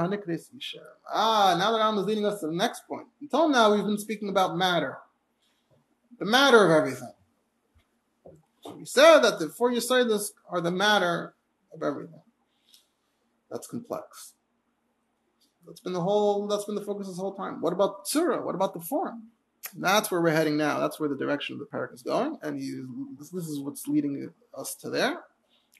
[0.01, 3.07] hanikres yishem." Ah, now the Ram is leading us to the next point.
[3.21, 4.99] Until now, we've been speaking about matter,
[6.19, 7.15] the matter of everything.
[8.77, 11.37] We said that the four Yisaitis are the matter
[11.73, 12.23] of everything.
[13.49, 14.35] That's complex.
[15.65, 16.49] That's been the whole.
[16.49, 17.61] That's been the focus this whole time.
[17.61, 18.43] What about tsura?
[18.43, 19.31] What about the form?
[19.77, 20.81] That's where we're heading now.
[20.81, 22.83] That's where the direction of the parak is going, and he,
[23.19, 25.21] this, this, is what's leading us to there.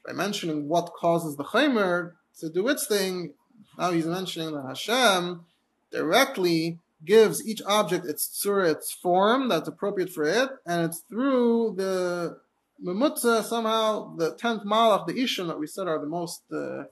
[0.05, 3.33] By mentioning what causes the chaymer to do its thing,
[3.77, 5.45] now he's mentioning that Hashem
[5.91, 11.73] directly gives each object its tzura, its form that's appropriate for it, and it's through
[11.77, 12.37] the
[12.83, 16.83] memutza somehow the tenth malach, the ishon that we said are the most uh,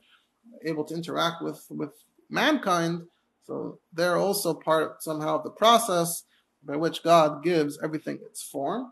[0.65, 1.93] able to interact with with
[2.29, 3.03] mankind.
[3.45, 6.23] So they're also part somehow of the process
[6.63, 8.91] by which God gives everything its form.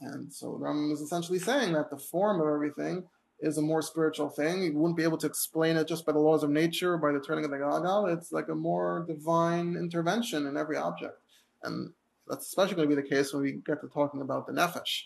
[0.00, 3.04] And so Ram is essentially saying that the form of everything
[3.40, 4.62] is a more spiritual thing.
[4.62, 7.12] You wouldn't be able to explain it just by the laws of nature, or by
[7.12, 8.16] the turning of the Galgal.
[8.16, 11.18] It's like a more divine intervention in every object.
[11.62, 11.92] And
[12.28, 15.04] that's especially going to be the case when we get to talking about the Nefesh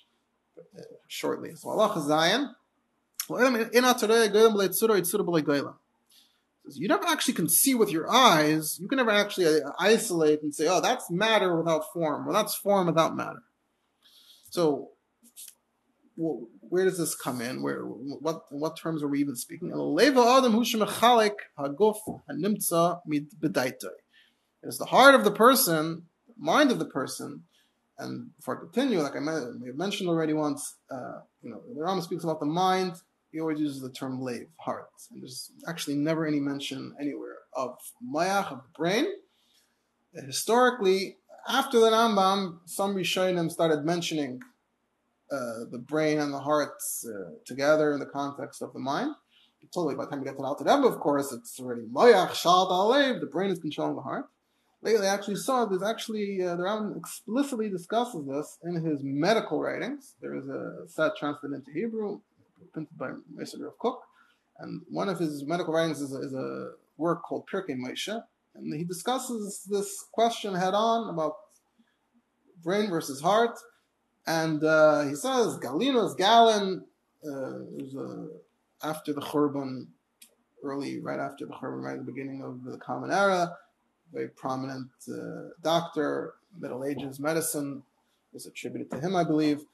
[0.59, 1.55] uh, shortly.
[1.55, 1.93] So Allah
[6.69, 6.81] Zayin.
[6.81, 8.79] You never actually can see with your eyes.
[8.81, 12.55] You can never actually uh, isolate and say, "Oh, that's matter without form," or "That's
[12.55, 13.43] form without matter."
[14.51, 14.91] So,
[16.17, 17.63] well, where does this come in?
[17.63, 19.71] Where, what, what terms are we even speaking?
[24.63, 26.03] It's the heart of the person,
[26.37, 27.45] mind of the person,
[27.99, 32.25] and before I continue, like I mentioned already once, uh, you know, the Rambam speaks
[32.25, 32.95] about the mind
[33.31, 34.89] he always uses the term lave, heart.
[35.11, 39.07] And there's actually never any mention anywhere of mayach, of the brain.
[40.15, 41.17] Historically,
[41.49, 44.41] after the Rambam, some Rishonim started mentioning
[45.31, 49.15] uh, the brain and the heart uh, together in the context of the mind.
[49.75, 52.33] Totally, by the time we get to the Alter Rebbe, of course, it's already mayach,
[52.33, 54.27] shal, alev, the brain is controlling the heart.
[54.81, 60.15] Lately, actually saw there's actually, uh, the Rambam explicitly discusses this in his medical writings.
[60.23, 62.21] There is a set translated into Hebrew
[62.73, 64.01] printed by Mossad Harav Kook.
[64.59, 68.23] And one of his medical writings is a, is a work called Pirkei Moshe.
[68.55, 71.37] And he discusses this question head on about
[72.63, 73.59] brain versus heart.
[74.27, 76.85] And uh, he says Galinos Galen
[77.25, 78.27] uh, uh,
[78.83, 79.87] after the Churban,
[80.63, 83.57] early, right after the Churban, right at the beginning of the Common Era,
[84.13, 87.83] very prominent uh, doctor, Middle Ages medicine,
[88.33, 89.65] was attributed to him, I believe.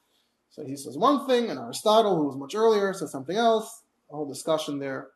[0.55, 3.83] So he says one thing, and Aristotle, who was much earlier, says something else.
[4.13, 5.09] A whole discussion there.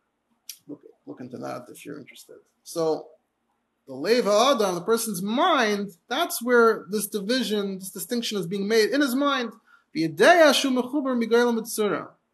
[0.67, 2.39] Look, look into that if you're interested.
[2.65, 3.07] So
[3.87, 8.91] the leva adam, the person's mind, that's where this division, this distinction is being made
[8.91, 9.53] in his mind.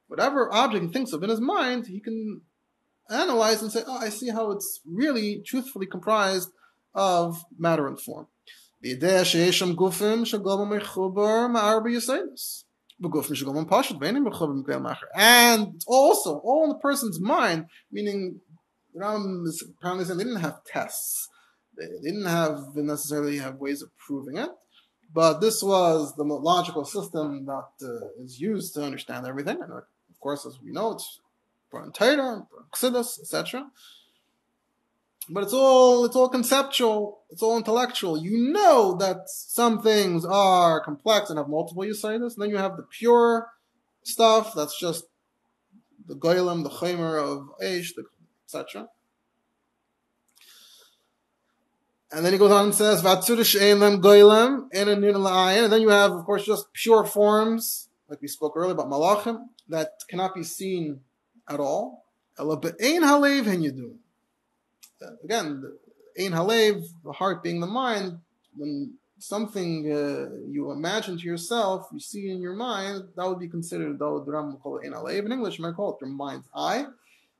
[0.09, 2.41] Whatever object he thinks of in his mind, he can
[3.11, 6.49] analyze and say, oh, I see how it's really truthfully comprised
[6.95, 8.29] of matter and form.
[8.81, 11.51] The idea sheesham gufim shaglobam mechubar
[15.15, 18.41] and also all in the person's mind, meaning
[18.95, 21.29] Ram is apparently saying they didn't have tests.
[21.77, 24.51] They didn't have necessarily have ways of proving it,
[25.13, 29.61] but this was the logical system that uh, is used to understand everything.
[29.61, 31.21] And of course, as we know, it's
[31.71, 33.67] Torah, Torah, etc.
[35.29, 38.19] But it's all it's all conceptual, it's all intellectual.
[38.19, 42.83] You know that some things are complex and have multiple and then you have the
[42.83, 43.49] pure
[44.03, 45.05] stuff that's just
[46.07, 47.93] the goylem, the chaymer of Aish,
[48.45, 48.89] etc.
[52.13, 54.89] And then he goes on and says, Vatsurish Elam Goylem, and
[55.73, 59.95] then you have, of course, just pure forms, like we spoke earlier about Malachim, that
[60.09, 61.01] cannot be seen
[61.49, 62.05] at all.
[65.25, 65.65] Again,
[66.19, 68.19] Ein Halev, the heart being the mind,
[68.57, 73.49] when something uh, you imagine to yourself, you see in your mind, that would be
[73.49, 75.25] considered, the Ram call it Ein Halev.
[75.25, 76.87] In English, you might call it your mind's eye.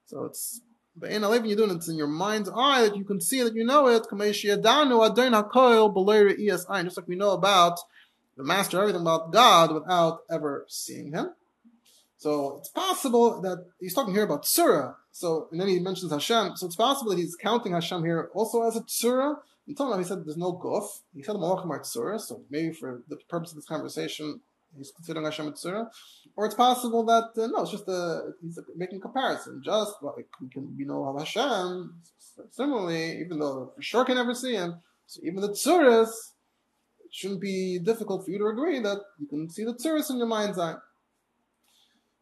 [0.07, 0.61] So it's
[0.97, 3.55] but in Halev, you're doing it's in your mind's eye that you can see that
[3.55, 4.05] you know it.
[6.85, 7.81] Just like we know about
[8.37, 11.31] the master, everything about God without ever seeing him.
[12.25, 14.95] So it's possible that he's talking here about Surah.
[15.13, 16.57] So and then he mentions Hashem.
[16.57, 19.35] So it's possible that he's counting Hashem here also as a Surah.
[19.69, 20.87] Until now, he said there's no guf.
[21.15, 22.17] He said Malachim are Surah.
[22.17, 24.41] So maybe for the purpose of this conversation,
[24.75, 25.85] he's considering Hashem a Surah.
[26.35, 29.61] Or it's possible that uh, no, it's just a he's making comparison.
[29.63, 31.95] Just like we can we know Hashem.
[32.53, 36.09] Similarly, even though for sure can never see him, so even the tsuras,
[37.11, 40.27] shouldn't be difficult for you to agree that you can see the tsuras in your
[40.27, 40.77] mind's eye.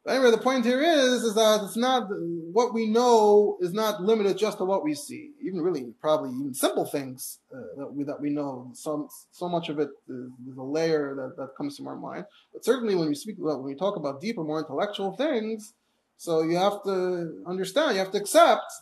[0.05, 4.03] But anyway, the point here is, is that it's not, what we know is not
[4.03, 5.31] limited just to what we see.
[5.41, 8.73] Even really, probably even simple things uh, that, we, that we know.
[8.75, 12.25] So, so much of it is, is, a layer that, that comes from our mind.
[12.53, 15.73] But certainly when we speak about, when we talk about deeper, more intellectual things,
[16.17, 18.73] so you have to understand, you have to accept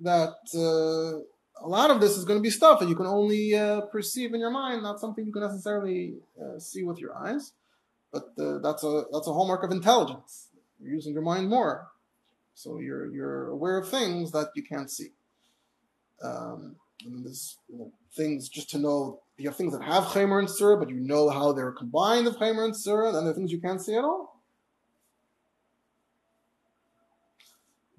[0.00, 3.54] that uh, a lot of this is going to be stuff that you can only
[3.54, 7.52] uh, perceive in your mind, not something you can necessarily uh, see with your eyes.
[8.12, 10.45] But uh, that's a that's a hallmark of intelligence
[10.80, 11.88] you're using your mind more.
[12.54, 15.10] So you're you're aware of things that you can't see.
[16.22, 19.20] Um, and there's you know, things just to know.
[19.36, 22.36] You have things that have chaymer and surah, but you know how they're combined of
[22.36, 24.40] chaymer and surah, and there are things you can't see at all.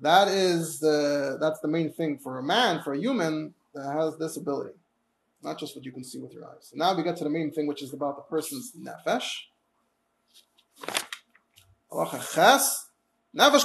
[0.02, 4.18] That is the that's the main thing for a man, for a human that has
[4.18, 4.76] this ability,
[5.44, 6.72] not just what you can see with your eyes.
[6.76, 9.30] Now we get to the main thing, which is about the person's nefesh.
[11.92, 12.86] Halacha ches.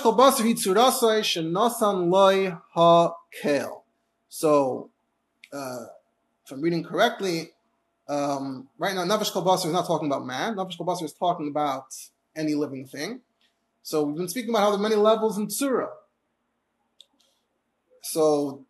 [0.01, 3.15] Kol basar loy ha.
[4.29, 4.91] So,
[5.53, 5.85] uh,
[6.45, 7.53] if I'm reading correctly,
[8.09, 10.57] um, right now Nefesh kol basar is not talking about man.
[10.57, 11.87] Nefesh kol basar is talking about
[12.37, 13.21] any living thing.
[13.83, 15.89] So we've been speaking about how there are many levels in tzura.
[18.03, 18.65] So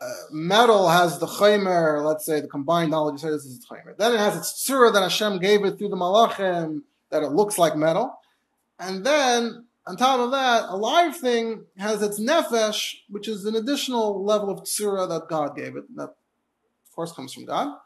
[0.00, 3.96] uh, metal has the chaymer, let's say the combined knowledge, you say this is chaymer.
[3.96, 7.58] Then it has its tzura that Hashem gave it through the malachim, that it looks
[7.58, 8.19] like metal.
[8.80, 13.54] And then, on top of that, a live thing has its nefesh, which is an
[13.54, 15.84] additional level of tsura that God gave it.
[15.96, 17.76] That, of course, comes from God.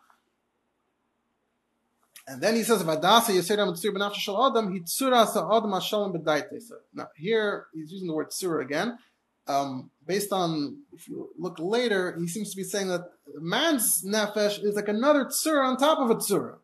[2.26, 7.08] And then he says, "Vadasa yisayram tzur b'nafshe shel adam hitzura sa'adam hashalom b'daitesa." Now
[7.16, 8.98] here he's using the word tsura again.
[9.46, 13.02] Um, based on if you look later, he seems to be saying that
[13.34, 16.56] man's nefesh is like another tsura on top of a tsura.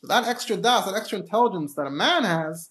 [0.00, 2.70] So that extra das, that extra intelligence that a man has,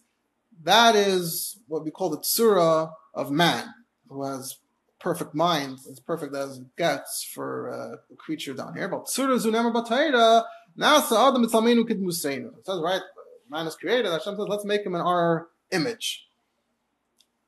[0.63, 3.65] that is what we call the tsura of man,
[4.09, 4.57] who has
[4.99, 8.87] perfect mind, as perfect as it gets for uh, a creature down here.
[8.87, 10.43] But tsura zunemer batayra,
[10.77, 12.57] nasa adam mitzalmenu kid museinu.
[12.57, 13.01] It says, right,
[13.49, 16.25] man is created, Hashem says, let's make him in our image.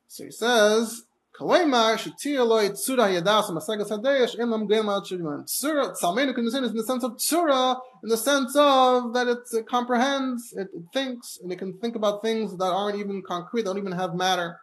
[0.06, 1.02] So he says,
[1.42, 5.44] Kaleimar shetia loy yadas masagas hadesh in lam gema chidman.
[5.44, 9.66] Tsura tsalmenu can is in the sense of tsura, in the sense of that it
[9.66, 13.92] comprehends, it, thinks, and it can think about things that aren't even concrete, don't even
[13.92, 14.60] have matter,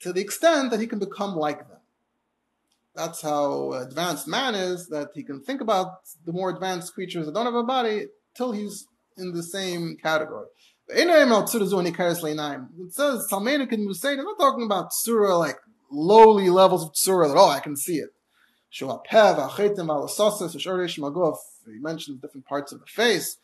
[0.00, 1.78] to the extent that he can become like them.
[2.94, 7.34] That's how advanced man is, that he can think about the more advanced creatures that
[7.34, 8.86] don't have a body till he's
[9.16, 10.46] in the same category.
[10.88, 11.06] It
[12.88, 14.18] says Talmenu can Musaid.
[14.18, 15.58] I'm not talking about surah like
[15.90, 18.10] lowly levels of tsura that, oh, I can see it.
[18.72, 18.86] He
[21.80, 23.36] mentions different parts of the face,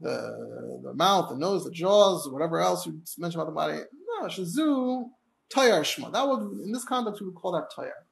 [0.00, 3.78] the, the mouth, the nose, the jaws, whatever else you mention about the body.
[4.20, 5.08] No, shazu,
[5.54, 6.12] Tayar Shma.
[6.12, 8.04] That would, in this context, we would call that Tayar.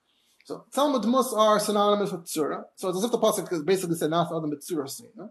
[0.44, 2.64] So Talmud Mus are synonymous with Tzura.
[2.76, 5.30] So it's as if the pasuk basically said not other Tzura Sina.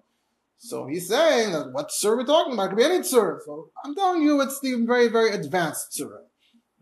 [0.58, 2.66] So he's saying that what Tzura we're talking about?
[2.66, 3.40] It could be any Tzura.
[3.46, 6.22] So I'm telling you, it's the very, very advanced Tzura.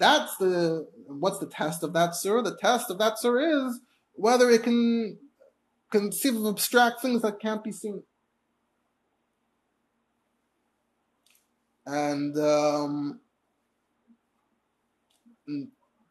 [0.02, 2.43] That's the, what's the test of that Tzura?
[2.43, 3.80] The test of that Tzura is
[4.14, 5.20] whether it can
[5.91, 8.02] conceive of abstract things that can't be seen.
[11.86, 13.20] And um,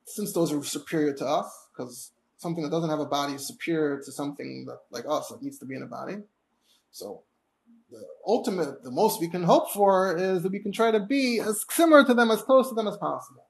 [0.05, 4.01] since those are superior to us, because something that doesn't have a body is superior
[4.05, 6.18] to something that, like us, that needs to be in a body.
[6.93, 7.22] So
[7.91, 11.41] the ultimate, the most we can hope for is that we can try to be
[11.41, 13.47] as similar to them, as close to them as possible.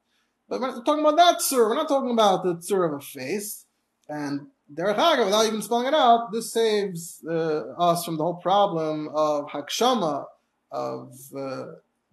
[0.50, 1.68] But we're not talking about that tzur.
[1.68, 3.64] We're not talking about the tzur of a face.
[4.08, 8.34] And derech agav, without even spelling it out, this saves uh, us from the whole
[8.34, 10.26] problem of hakshama,
[10.72, 11.66] of uh,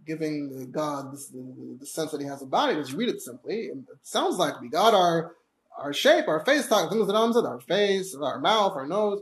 [0.06, 2.76] giving God this, the, the, sense that He has a body.
[2.76, 3.72] Just read it simply.
[3.72, 5.34] It sounds like we got our
[5.76, 9.22] our shape, our face, talk, things that said, our face, our mouth, our nose.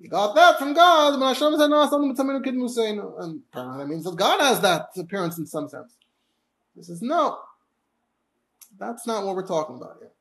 [0.00, 1.14] We got that from God.
[1.14, 1.58] And apparently
[3.78, 5.94] that means that God has that appearance in some sense.
[6.76, 7.38] This is no.
[8.78, 10.12] That's not what we're talking about here.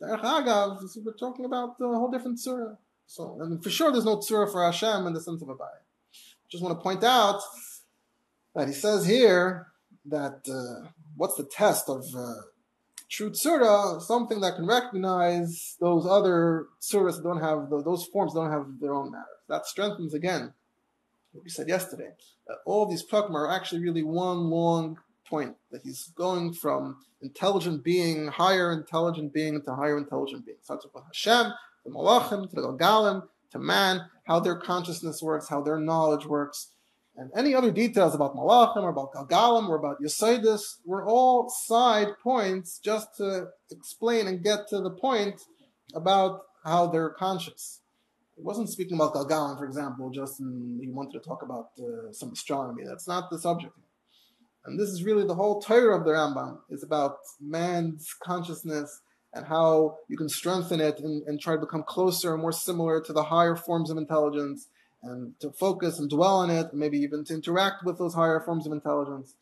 [0.00, 2.74] We're talking about a whole different surah.
[3.06, 5.80] So, and for sure, there's no surah for Hashem in the sense of a body.
[6.48, 7.40] Just want to point out
[8.54, 9.68] that he says here
[10.06, 12.34] that uh, what's the test of uh,
[13.08, 14.00] true tsura?
[14.00, 18.94] Something that can recognize those other tsuras that don't have those forms don't have their
[18.94, 19.24] own matter.
[19.48, 20.52] That strengthens again
[21.32, 22.10] what we said yesterday.
[22.66, 24.98] All these prakim are actually really one long
[25.28, 25.56] point.
[25.70, 30.58] That he's going from intelligent being, higher intelligent being to higher intelligent being.
[30.62, 31.52] Starts with Hashem,
[31.84, 33.22] the Malachim, to the Galgalim,
[33.52, 36.72] to man, how their consciousness works, how their knowledge works
[37.18, 42.10] and any other details about Malachim or about Galgalim or about Yosaidis were all side
[42.22, 45.42] points just to explain and get to the point
[45.96, 47.80] about how they're conscious.
[48.36, 52.12] He wasn't speaking about Galgalim, for example, just in, he wanted to talk about uh,
[52.12, 52.84] some astronomy.
[52.86, 53.74] That's not the subject.
[54.64, 59.00] And this is really the whole Torah of the Rambam is about man's consciousness
[59.32, 63.00] and how you can strengthen it and, and try to become closer and more similar
[63.00, 64.68] to the higher forms of intelligence
[65.02, 68.40] and to focus and dwell on it, and maybe even to interact with those higher
[68.40, 69.34] forms of intelligence.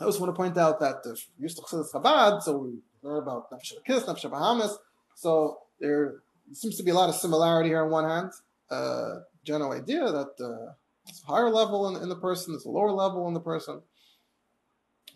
[0.00, 3.74] I also want to point out that the to Chabad, so we learn about Nefesh
[3.86, 4.78] Kis, Nefesh Bahamas.
[5.14, 6.16] So there
[6.52, 8.32] seems to be a lot of similarity here on one hand.
[8.70, 10.72] Uh, general idea that uh,
[11.06, 13.82] it's a higher level in, in, the person, it's a lower level in the person.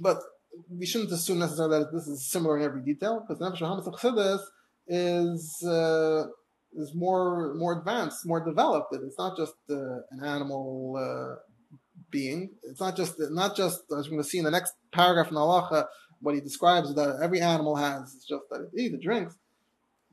[0.01, 0.19] But
[0.69, 4.41] we shouldn't assume necessarily that this is similar in every detail, because Nefesh of Chassidus
[4.87, 6.27] is uh,
[6.77, 8.95] is more more advanced, more developed.
[8.95, 11.37] It's not just uh, an animal uh,
[12.11, 12.51] being.
[12.63, 15.35] It's not just not just as we're going to see in the next paragraph in
[15.35, 15.87] Halacha,
[16.21, 18.15] what he describes that every animal has.
[18.15, 19.37] It's just that it eats, it drinks.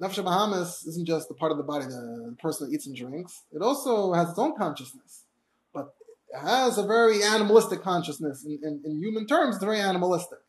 [0.01, 3.43] Nefesh Bahamas isn't just the part of the body the person that eats and drinks.
[3.51, 5.25] It also has its own consciousness,
[6.39, 8.45] has a very animalistic consciousness.
[8.45, 10.39] In, in, in human terms, it's very animalistic.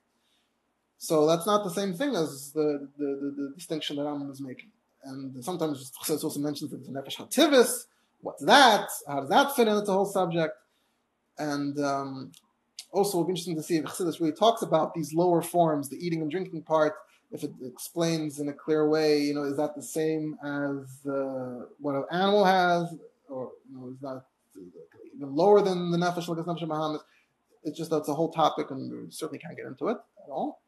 [0.99, 4.41] So that's not the same thing as the, the, the, the distinction that Rambam is
[4.41, 4.71] making.
[5.05, 7.87] And sometimes Chassidus also mentions that a nefesh hativis.
[8.21, 8.89] What's that?
[9.09, 10.55] How does that fit into the whole subject?
[11.39, 12.31] And um,
[12.93, 15.97] also, it'll be interesting to see if Chassidus really talks about these lower forms, the
[15.97, 16.95] eating and drinking part.
[17.33, 21.65] If it explains in a clear way, you know, is that the same as uh,
[21.81, 22.95] what an animal has,
[23.29, 24.23] or you know, is that
[25.17, 27.01] even lower than the nefesh like nefesh Muhammad?
[27.65, 30.63] It's just that's a whole topic, and we certainly can't get into it at all.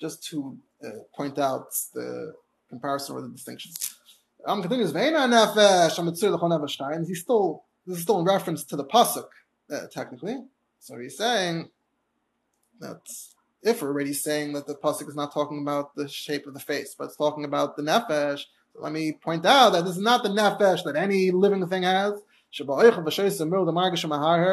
[0.00, 2.34] Just to uh, point out the
[2.68, 3.96] comparison or the distinctions.
[4.46, 8.76] Am continues ve'ena nefesh amitzur l'chol nefesh He's still this is still in reference to
[8.76, 9.28] the pasuk
[9.70, 10.36] uh, technically.
[10.80, 11.70] So he's saying
[12.80, 13.00] that
[13.62, 16.60] if we're already saying that the pasuk is not talking about the shape of the
[16.60, 18.42] face, but it's talking about the nefesh.
[18.74, 22.12] Let me point out that this is not the nefesh that any living thing has.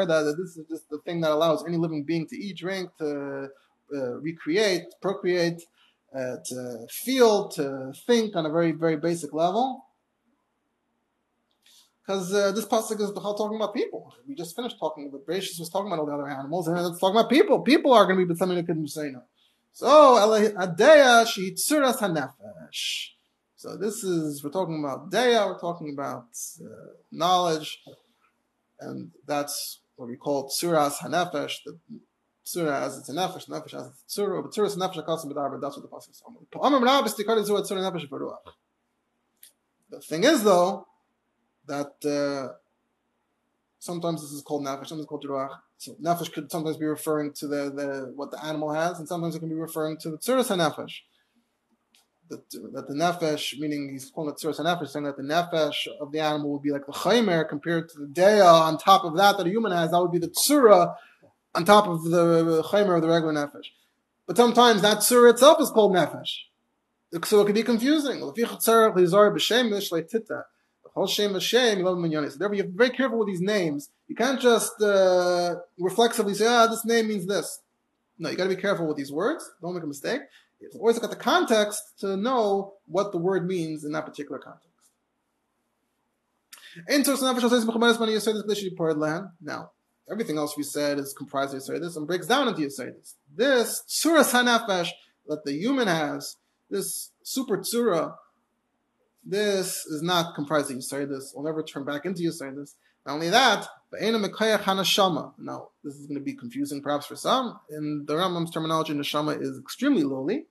[0.07, 3.49] That this is just the thing that allows any living being to eat, drink, to
[3.95, 5.61] uh, recreate, procreate,
[6.15, 9.85] uh, to feel, to think on a very, very basic level.
[12.05, 14.13] Because uh, this pasuk is talking about people.
[14.27, 16.99] We just finished talking, but Bereshis was talking about all the other animals, and it's
[16.99, 17.61] talking about people.
[17.61, 19.23] People are going to be something that couldn't say no.
[19.71, 23.11] So, adeya sheitzuras hanefesh.
[23.63, 26.25] So this is, we're talking about deya, we're talking about
[26.61, 26.67] uh,
[27.13, 27.81] knowledge,
[28.81, 31.77] and that's what we call tsuras hanefesh, the
[32.43, 35.61] Surah as it's a nefesh, nefesh as it's surah, but surah is nefesh akasim b'darba.
[35.61, 36.21] That's what the pasuk is
[37.71, 38.37] nefesh v'ruach.
[39.89, 40.85] The thing is, though,
[41.65, 42.55] that uh,
[43.79, 45.57] Sometimes this is called nefesh, sometimes it's called ruach.
[45.77, 49.37] So nefesh could sometimes be referring to the, the what the animal has, and sometimes
[49.37, 50.95] it can be referring to the tzuras nefesh.
[52.29, 56.19] That, the nefesh, meaning he's calling it tzuras nefesh, saying that the nefesh of the
[56.19, 59.45] animal would be like the chaymer compared to the dea on top of that that
[59.45, 59.91] a human has.
[59.91, 60.95] That would be the tzura
[61.53, 63.67] on top of the chaymer of the regular nefesh.
[64.25, 66.45] But sometimes that tzura itself is called nefesh.
[67.25, 68.19] So it can be confusing.
[68.21, 68.59] So therefore, you have
[72.35, 73.89] to be very careful with these names.
[74.07, 77.59] You can't just uh, reflexively say, ah, this name means this.
[78.17, 79.51] No, you got to be careful with these words.
[79.61, 80.21] Don't make a mistake.
[80.75, 84.69] Always look at the context to know what the word means in that particular context.
[89.41, 89.71] Now,
[90.11, 93.15] everything else we said is comprised of this and breaks down into this.
[93.35, 94.89] This Surah Hanafesh
[95.27, 96.37] that the human has,
[96.69, 98.15] this super Surah,
[99.25, 101.33] this is not comprised of Yisraelis.
[101.33, 102.75] We'll never turn back into Yisraelis.
[103.05, 103.67] Not only that,
[104.01, 107.59] now, this is going to be confusing perhaps for some.
[107.69, 110.47] In the Rambam's terminology, neshama is extremely lowly.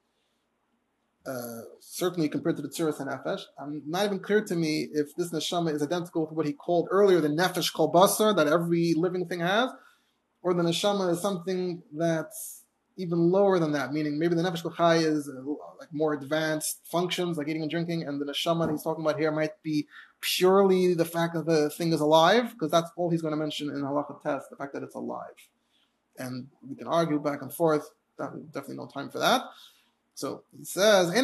[1.24, 3.42] Uh, certainly compared to the tzuras and nefesh.
[3.56, 6.88] I'm not even clear to me if this neshama is identical with what he called
[6.90, 9.70] earlier the nefesh kol basar that every living thing has,
[10.42, 12.64] or the neshama is something that's
[12.96, 15.34] even lower than that, meaning maybe the nefesh l'chai is uh,
[15.78, 19.30] like more advanced functions, like eating and drinking, and the neshama he's talking about here
[19.30, 19.86] might be
[20.20, 23.70] purely the fact that the thing is alive, because that's all he's going to mention
[23.70, 25.38] in halacha test, the fact that it's alive.
[26.18, 27.90] And we can argue back and forth.
[28.18, 29.42] Definitely no time for that.
[30.14, 31.22] So he says, It's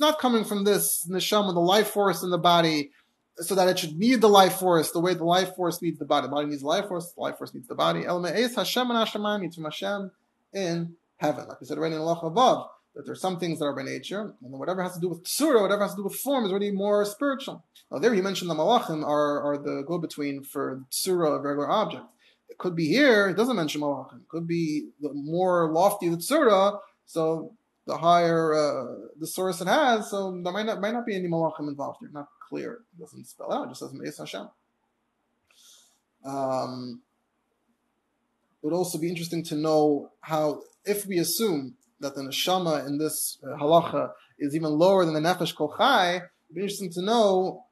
[0.00, 2.90] not coming from this neshama, the life force in the body,
[3.36, 6.04] so that it should need the life force the way the life force needs the
[6.04, 6.26] body.
[6.26, 8.04] The body needs the life force, the life force needs the body.
[8.04, 10.10] El me'ez Hashem and Hashemayim from Hashem
[10.52, 11.46] in heaven.
[11.48, 14.34] Like we said already in Allah above, that there's some things that are by nature,
[14.42, 16.70] and whatever has to do with tsura, whatever has to do with form is already
[16.70, 17.64] more spiritual.
[17.90, 22.04] Now there he mentioned the malachim are, are the go-between for tsura of regular object.
[22.48, 24.20] It could be here, it doesn't mention malachim.
[24.20, 27.54] It could be the more lofty the tsura, so
[27.86, 31.28] the higher uh, the source it has, so there might not, might not be any
[31.28, 32.10] malachim involved here.
[32.12, 32.80] Not clear.
[32.92, 33.66] It doesn't spell out.
[33.66, 34.48] It just says Me'ez Hashem.
[36.24, 37.02] Um,
[38.62, 42.98] it would also be interesting to know how, if we assume that the neshama in
[42.98, 47.02] this uh, halacha is even lower than the nefesh kol chai, it'd be interesting to
[47.02, 47.64] know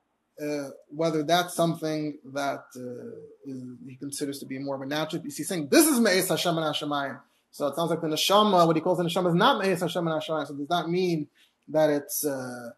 [0.43, 5.23] uh, whether that's something that uh, is, he considers to be more of a natural.
[5.23, 7.21] He's saying this is Me'ez Hashem and Hashemayim.
[7.51, 10.07] So it sounds like the neshama, what he calls the neshama, is not Me'ez Hashem
[10.07, 10.47] and Hashemayim.
[10.47, 11.29] So does that mean
[11.69, 12.71] that it's uh,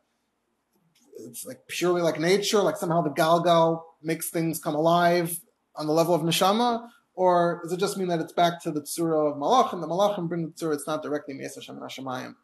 [1.18, 5.40] it's like purely like nature, like somehow the Galgal makes things come alive
[5.74, 8.80] on the level of neshama, or does it just mean that it's back to the
[8.80, 11.84] tzura of malach, and the malachim bring the tzura, it's not directly Me'ez Hashem and
[11.84, 12.34] Hashemayim.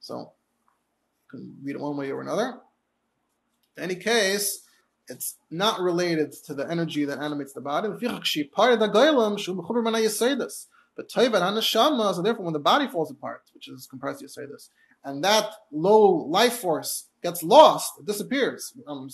[0.00, 2.60] So, you can read it one way or another.
[3.78, 4.60] In any case,
[5.08, 7.88] it's not related to the energy that animates the body.
[7.88, 8.00] But
[11.10, 11.20] so
[12.22, 14.68] therefore when the body falls apart, which is comprised of Yisraelis,
[15.04, 18.72] and that low life force gets lost, it disappears.
[18.76, 19.06] It only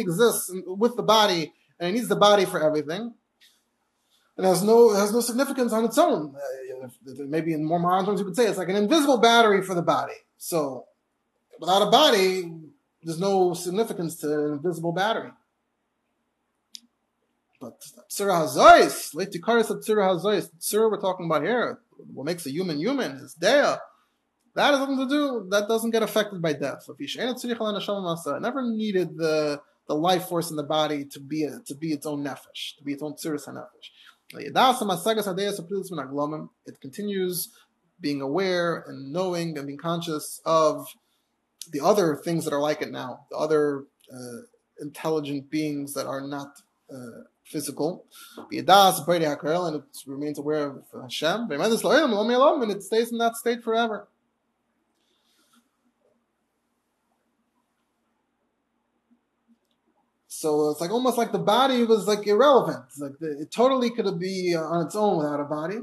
[0.00, 3.14] exists with the body, and it needs the body for everything.
[4.36, 6.34] It has no it has no significance on its own.
[6.34, 6.88] Uh,
[7.28, 9.82] maybe in more modern terms, you could say it's like an invisible battery for the
[9.82, 10.14] body.
[10.38, 10.86] So,
[11.60, 12.50] without a body,
[13.02, 15.30] there's no significance to an invisible battery.
[17.60, 17.80] But
[18.10, 21.78] Tzura Hazois, Leitikaris of Tzura Hazois, Tzura we're talking about here,
[22.12, 23.76] what makes a human human is Dea.
[24.54, 26.88] That has nothing to do, that doesn't get affected by death.
[26.88, 31.92] It never needed the the life force in the body to be a, to be
[31.92, 33.90] its own nefesh, to be its own tziris nefesh.
[36.66, 37.48] It continues
[38.00, 40.86] being aware and knowing and being conscious of
[41.68, 44.42] the other things that are like it now, the other uh,
[44.80, 48.04] intelligent beings that are not uh, physical.
[48.50, 51.50] And it remains aware of Hashem.
[51.50, 54.08] And it stays in that state forever.
[60.26, 62.84] So it's like almost like the body was like irrelevant.
[62.88, 65.80] It's like the, it totally could be on its own without a body.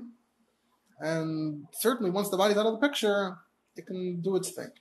[0.99, 3.37] And certainly once the body's out of the picture,
[3.75, 4.71] it can do its thing.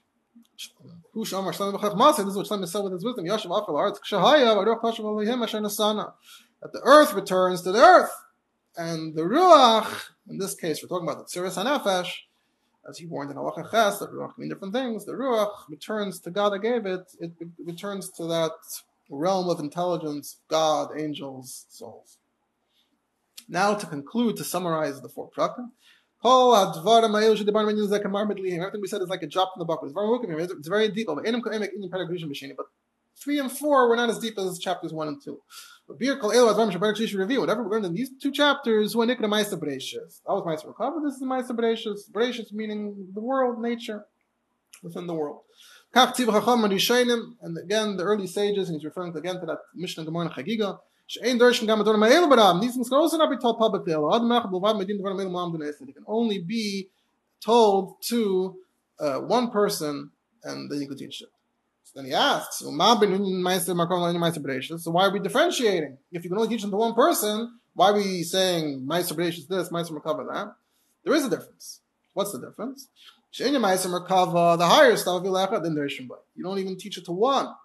[0.57, 0.73] This is
[1.13, 3.25] what Shlomo said with his wisdom.
[6.61, 8.11] That the earth returns to the earth.
[8.75, 12.09] And the Ruach, in this case, we're talking about the Tziris HaNefesh,
[12.87, 15.05] as he warned in Halacha Ches, that Ruach mean different things.
[15.05, 17.11] The Ruach returns to God that gave it.
[17.19, 17.31] It
[17.63, 18.51] returns to that
[19.09, 22.17] realm of intelligence, God, angels, souls.
[23.47, 25.71] Now to conclude, to summarize the four prakim,
[26.29, 27.15] Oh, Everything
[28.81, 29.93] we said is like a drop in the bucket.
[29.95, 31.07] It's very deep.
[31.07, 31.23] But
[33.15, 35.39] three and four were not as deep as chapters one and two.
[35.87, 38.91] Whatever we learned in these two chapters.
[38.91, 41.01] That was Maaseh Merkava.
[41.01, 42.11] This is Maaseh Bereshis.
[42.11, 44.05] Bereishis meaning the world, nature,
[44.83, 45.43] within the world.
[45.93, 50.79] And again, the early sages, and he's referring again to that Mishnah Gemara Chagiga.
[51.09, 53.93] These things can also not be told publicly.
[53.93, 56.89] They can only be
[57.39, 58.57] told to
[58.99, 60.11] uh, one person,
[60.43, 61.29] and then you can teach it.
[61.85, 62.69] So then he asks, so
[64.91, 65.97] why are we differentiating?
[66.11, 69.47] If you can only teach them to one person, why are we saying Meister is
[69.47, 70.55] this, Maaseh Merkava that?
[71.05, 71.79] There is a difference.
[72.13, 72.89] What's the difference?
[73.37, 77.55] The higher stuff, you don't even teach it to one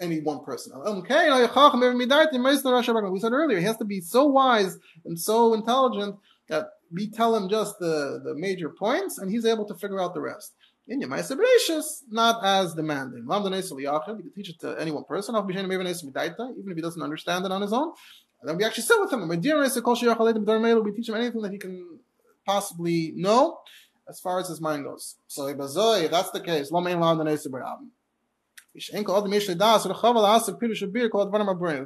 [0.00, 0.72] any one person.
[0.74, 6.16] Okay, we said earlier, he has to be so wise and so intelligent
[6.48, 10.14] that we tell him just the, the major points and he's able to figure out
[10.14, 10.54] the rest.
[10.86, 13.24] In not as demanding.
[13.26, 17.62] You can teach it to any one person, even if he doesn't understand it on
[17.62, 17.94] his own.
[18.40, 19.26] And then we actually sit with him.
[19.26, 22.00] We teach him anything that he can
[22.44, 23.60] possibly know
[24.06, 25.16] as far as his mind goes.
[25.26, 26.70] So that's the case,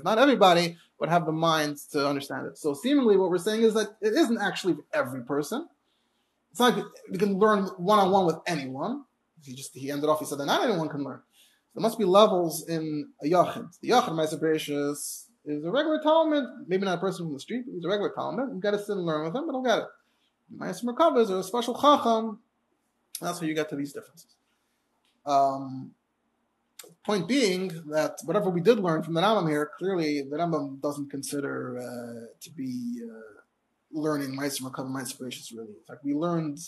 [0.04, 2.58] not everybody would have the minds to understand it.
[2.58, 5.68] So seemingly what we're saying is that it isn't actually for every person.
[6.50, 9.04] It's not like you can learn one on one with anyone.
[9.42, 11.20] He just he ended off, he said that not anyone can learn.
[11.74, 13.78] There must be levels in a yachid.
[13.80, 14.90] The yachid Ma'aseh
[15.44, 18.48] is a regular Talmid, maybe not a person from the street, he's a regular Talmid.
[18.52, 19.84] You've got to sit and learn with him, but don't get it.
[20.56, 22.40] Ma'aseh Merkava is a special Chacham.
[23.20, 24.34] That's how you get to these differences.
[25.26, 25.92] Um,
[27.04, 31.10] Point being that whatever we did learn from the Rambam here, clearly the Rambam doesn't
[31.10, 33.40] consider uh, to be uh,
[33.90, 35.70] learning Maaseh Merkava Meister really.
[35.70, 36.58] In fact, we learned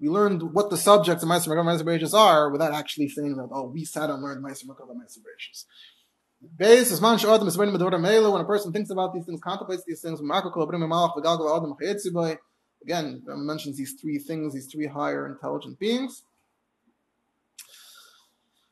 [0.00, 3.68] we learned what the subjects of Maaseh Merkava Meister are without actually saying that, oh,
[3.68, 5.20] we sat and learned Maaseh Merkava Meister
[8.32, 10.20] when a person thinks about these things, contemplates these things,
[12.82, 16.24] again, mentions these three things, these three higher intelligent beings.
[18.50, 18.71] Yira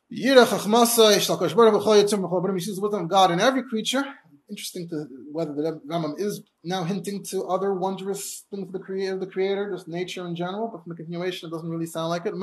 [3.07, 4.03] God in every creature.
[4.49, 9.17] Interesting to whether the Rambam is now hinting to other wondrous things of the creator,
[9.17, 12.25] the creator, just nature in general, but from the continuation it doesn't really sound like
[12.25, 12.33] it.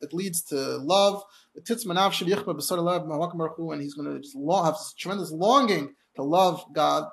[0.00, 1.24] It leads to love.
[1.54, 1.84] And he's
[3.94, 7.08] going to just have this tremendous longing to love God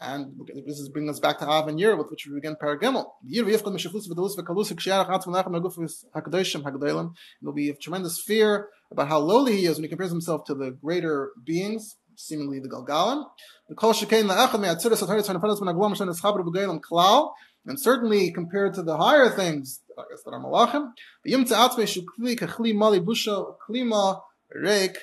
[0.00, 0.32] and
[0.66, 3.06] this is bringing us back to Av and with which we begin Paragimel.
[3.24, 5.76] Yir v'yifkal meshachus v'dalus v'kalus v'kshiarach atzma lechem naguf
[6.14, 7.14] hakadoshim hakadolim.
[7.40, 10.70] There'll be tremendous fear about how lowly he is when he compares himself to the
[10.70, 13.24] greater beings, seemingly the Galgalim.
[13.68, 17.32] The kol shekein la'echad me'atziris atharis v'nafadas v'naglam shen eschaber v'gelim klal.
[17.66, 20.92] And certainly compared to the higher things, I guess that are malachim,
[21.26, 24.20] v'yimtze atzme shukli kachli mali busha klima
[24.56, 24.94] reik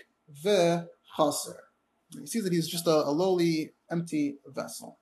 [0.42, 1.58] v'chaser.
[2.18, 5.00] He sees that he's just a, a lowly empty vessel.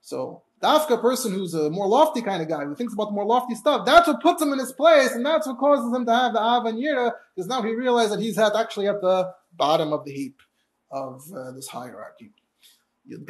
[0.00, 3.24] So Dafka, person who's a more lofty kind of guy, who thinks about the more
[3.24, 6.12] lofty stuff, that's what puts him in his place, and that's what causes him to
[6.12, 10.04] have the Avan because now he realizes that he's at actually at the bottom of
[10.04, 10.40] the heap
[10.90, 12.32] of uh, this hierarchy.
[13.04, 13.26] And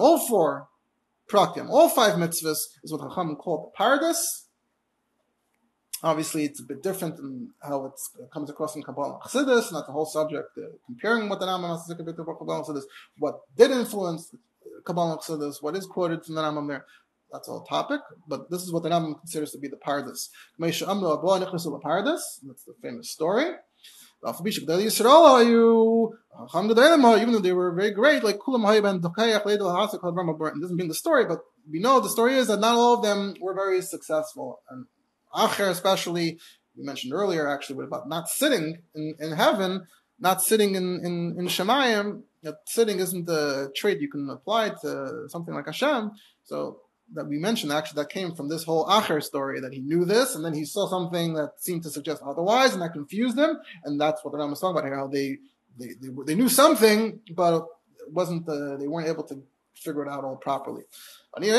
[0.00, 0.68] all four
[1.30, 4.47] prakim, all five mitzvahs is what Chacham called the paradis,
[6.02, 9.92] Obviously, it's a bit different in how it comes across in Kabbalah Chassidus, not the
[9.92, 12.84] whole subject, uh, comparing what the Rambam has to say about Kabbalah Chassidus,
[13.18, 14.32] what did influence
[14.84, 16.86] Kabbalah Chassidus, what is quoted from the Rambam there.
[17.32, 20.30] That's all topic, but this is what the Rambam considers to be the paradis.
[20.58, 23.44] That's the famous story.
[24.24, 24.42] Even
[27.32, 29.02] though they were very great, like Kulam
[30.60, 31.40] doesn't mean the story, but
[31.70, 34.62] we know the story is that not all of them were very successful.
[34.70, 34.86] And
[35.34, 36.38] Acher, especially,
[36.76, 39.86] we mentioned earlier, actually, about not sitting in, in heaven,
[40.18, 42.22] not sitting in, in, in Shemayim.
[42.66, 46.12] Sitting isn't a trait you can apply to something like Hashem.
[46.44, 46.80] So,
[47.14, 50.34] that we mentioned, actually, that came from this whole Acher story, that he knew this,
[50.34, 54.00] and then he saw something that seemed to suggest otherwise, and that confused him, and
[54.00, 55.38] that's what the Ram is talking about here, how they,
[55.78, 59.42] they, they, they knew something, but it wasn't the, they weren't able to
[59.82, 60.82] figure it out all properly.
[61.40, 61.52] You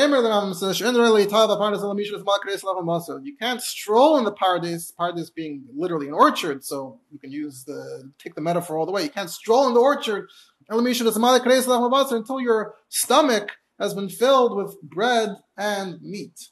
[3.38, 8.10] can't stroll in the paradise, paradise being literally an orchard, so you can use the,
[8.18, 9.04] take the metaphor all the way.
[9.04, 10.28] You can't stroll in the orchard
[10.68, 16.50] until your stomach has been filled with bread and meat.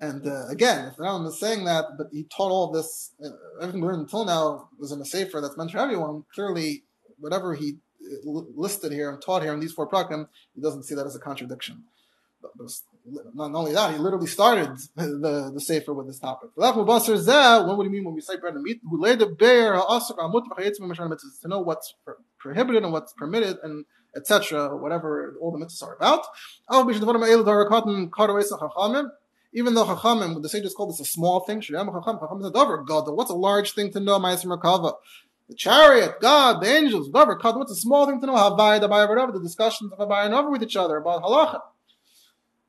[0.00, 3.28] And uh, again, if the Rambam is saying that, but he taught all this, uh,
[3.60, 6.84] everything we learned until now was in a sefer that's meant for everyone, clearly,
[7.18, 7.78] whatever he
[8.24, 11.20] listed here and taught here in these four prakim, he doesn't see that as a
[11.20, 11.84] contradiction.
[13.34, 16.50] Not only that, he literally started the, the Sefer with this topic.
[16.54, 16.82] What do
[17.84, 18.80] you mean when we say bread and meat?
[21.42, 21.94] To know what's
[22.38, 23.84] prohibited and what's permitted and
[24.16, 24.76] etc.
[24.76, 26.26] Whatever all the mitzvahs are about.
[29.54, 34.00] Even though Chachamim, the sages call this a small thing, what's a large thing to
[34.00, 34.18] know?
[35.48, 37.38] The chariot, God, the angels, whatever.
[37.58, 38.50] what's a small thing to know?
[38.50, 41.60] The Baya, the discussions of Abai and Rava with each other about halacha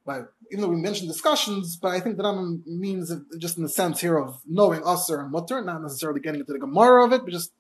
[0.10, 0.22] by
[0.52, 4.02] even though we mentioned discussions, but I think the Rambam means just in the sense
[4.02, 7.32] here of knowing Aser and Mutter, not necessarily getting into the Gemara of it, but
[7.32, 7.52] just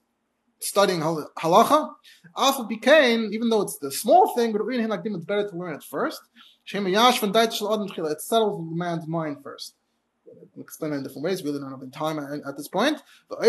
[0.60, 1.94] studying halacha.
[2.36, 5.76] Also became, even though it's the small thing, but really like it's better to learn
[5.76, 6.22] it first.
[6.74, 9.76] It settles the man's mind first.
[10.56, 11.44] I'll explain it in different ways.
[11.44, 13.02] Really don't have time at, this point.
[13.30, 13.40] But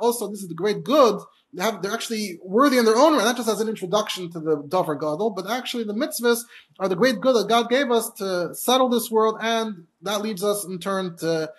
[0.00, 1.20] Also, this is the great good
[1.56, 4.40] they have, they're actually worthy in their own right, not just as an introduction to
[4.40, 6.40] the Dover Gadol, but actually the mitzvahs
[6.78, 10.44] are the great good that God gave us to settle this world, and that leads
[10.44, 11.50] us in turn to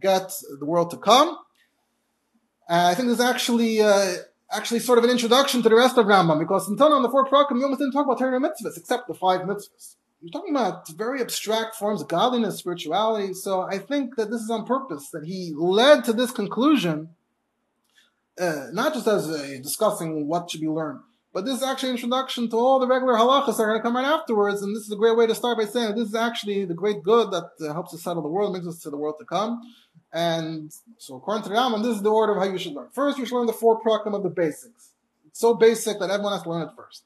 [0.00, 1.36] get the world to come.
[2.68, 4.14] Uh, I think this is actually, uh,
[4.50, 7.10] actually sort of an introduction to the rest of Rambam, because until now in the
[7.10, 9.96] four Prakim, we almost didn't talk about Torah mitzvahs, except the five mitzvahs.
[10.22, 14.50] We're talking about very abstract forms of godliness, spirituality, so I think that this is
[14.50, 17.08] on purpose, that he led to this conclusion
[18.38, 21.00] uh, not just as a discussing what should be learned,
[21.34, 23.82] but this is actually an introduction to all the regular halachas that are going to
[23.82, 24.62] come right afterwards.
[24.62, 27.02] And this is a great way to start by saying this is actually the great
[27.02, 29.60] good that uh, helps us settle the world, brings us to the world to come.
[30.12, 32.88] And so, according to the Rambam, this is the order of how you should learn.
[32.92, 34.90] First, you should learn the four prakim of the basics.
[35.26, 37.04] It's so basic that everyone has to learn it first.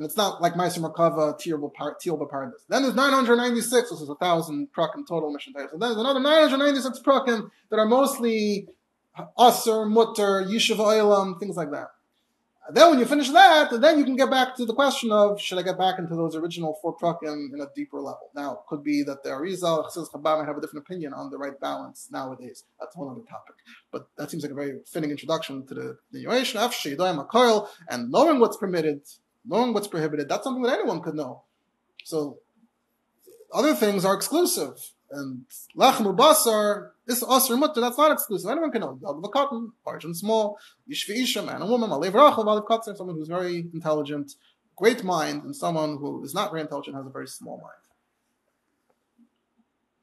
[0.00, 2.64] And it's not like Maaseh Merkava, Tilba Paradis.
[2.70, 7.00] Then there's 996, which is a thousand prakim total mission So then there's another 996
[7.00, 8.66] prakim that are mostly
[9.38, 11.88] Aser, Mutter, Yishuv Oilam, things like that.
[12.72, 15.58] Then when you finish that, then you can get back to the question of should
[15.58, 18.30] I get back into those original four prakim in a deeper level.
[18.34, 21.28] Now, it could be that the Arizal, Chassidus Chabad might have a different opinion on
[21.28, 22.64] the right balance nowadays.
[22.80, 23.56] That's one other topic.
[23.92, 28.10] But that seems like a very fitting introduction to the continuation of Sheidoyim HaKoil, and
[28.10, 29.02] knowing what's permitted,
[29.44, 31.42] knowing what's prohibited, that's something that anyone could know.
[32.04, 32.38] So,
[33.52, 34.92] other things are exclusive.
[35.10, 35.44] And
[35.76, 38.48] Lachem Basar, this Asr Mutter, that's not exclusive.
[38.48, 38.98] Anyone can know.
[39.02, 43.16] Dog of cotton, large and small, Yishvi man and woman, Alev Rachel, Alev Katzir, someone
[43.16, 44.34] who's very intelligent,
[44.76, 47.89] great mind, and someone who is not very intelligent has a very small mind.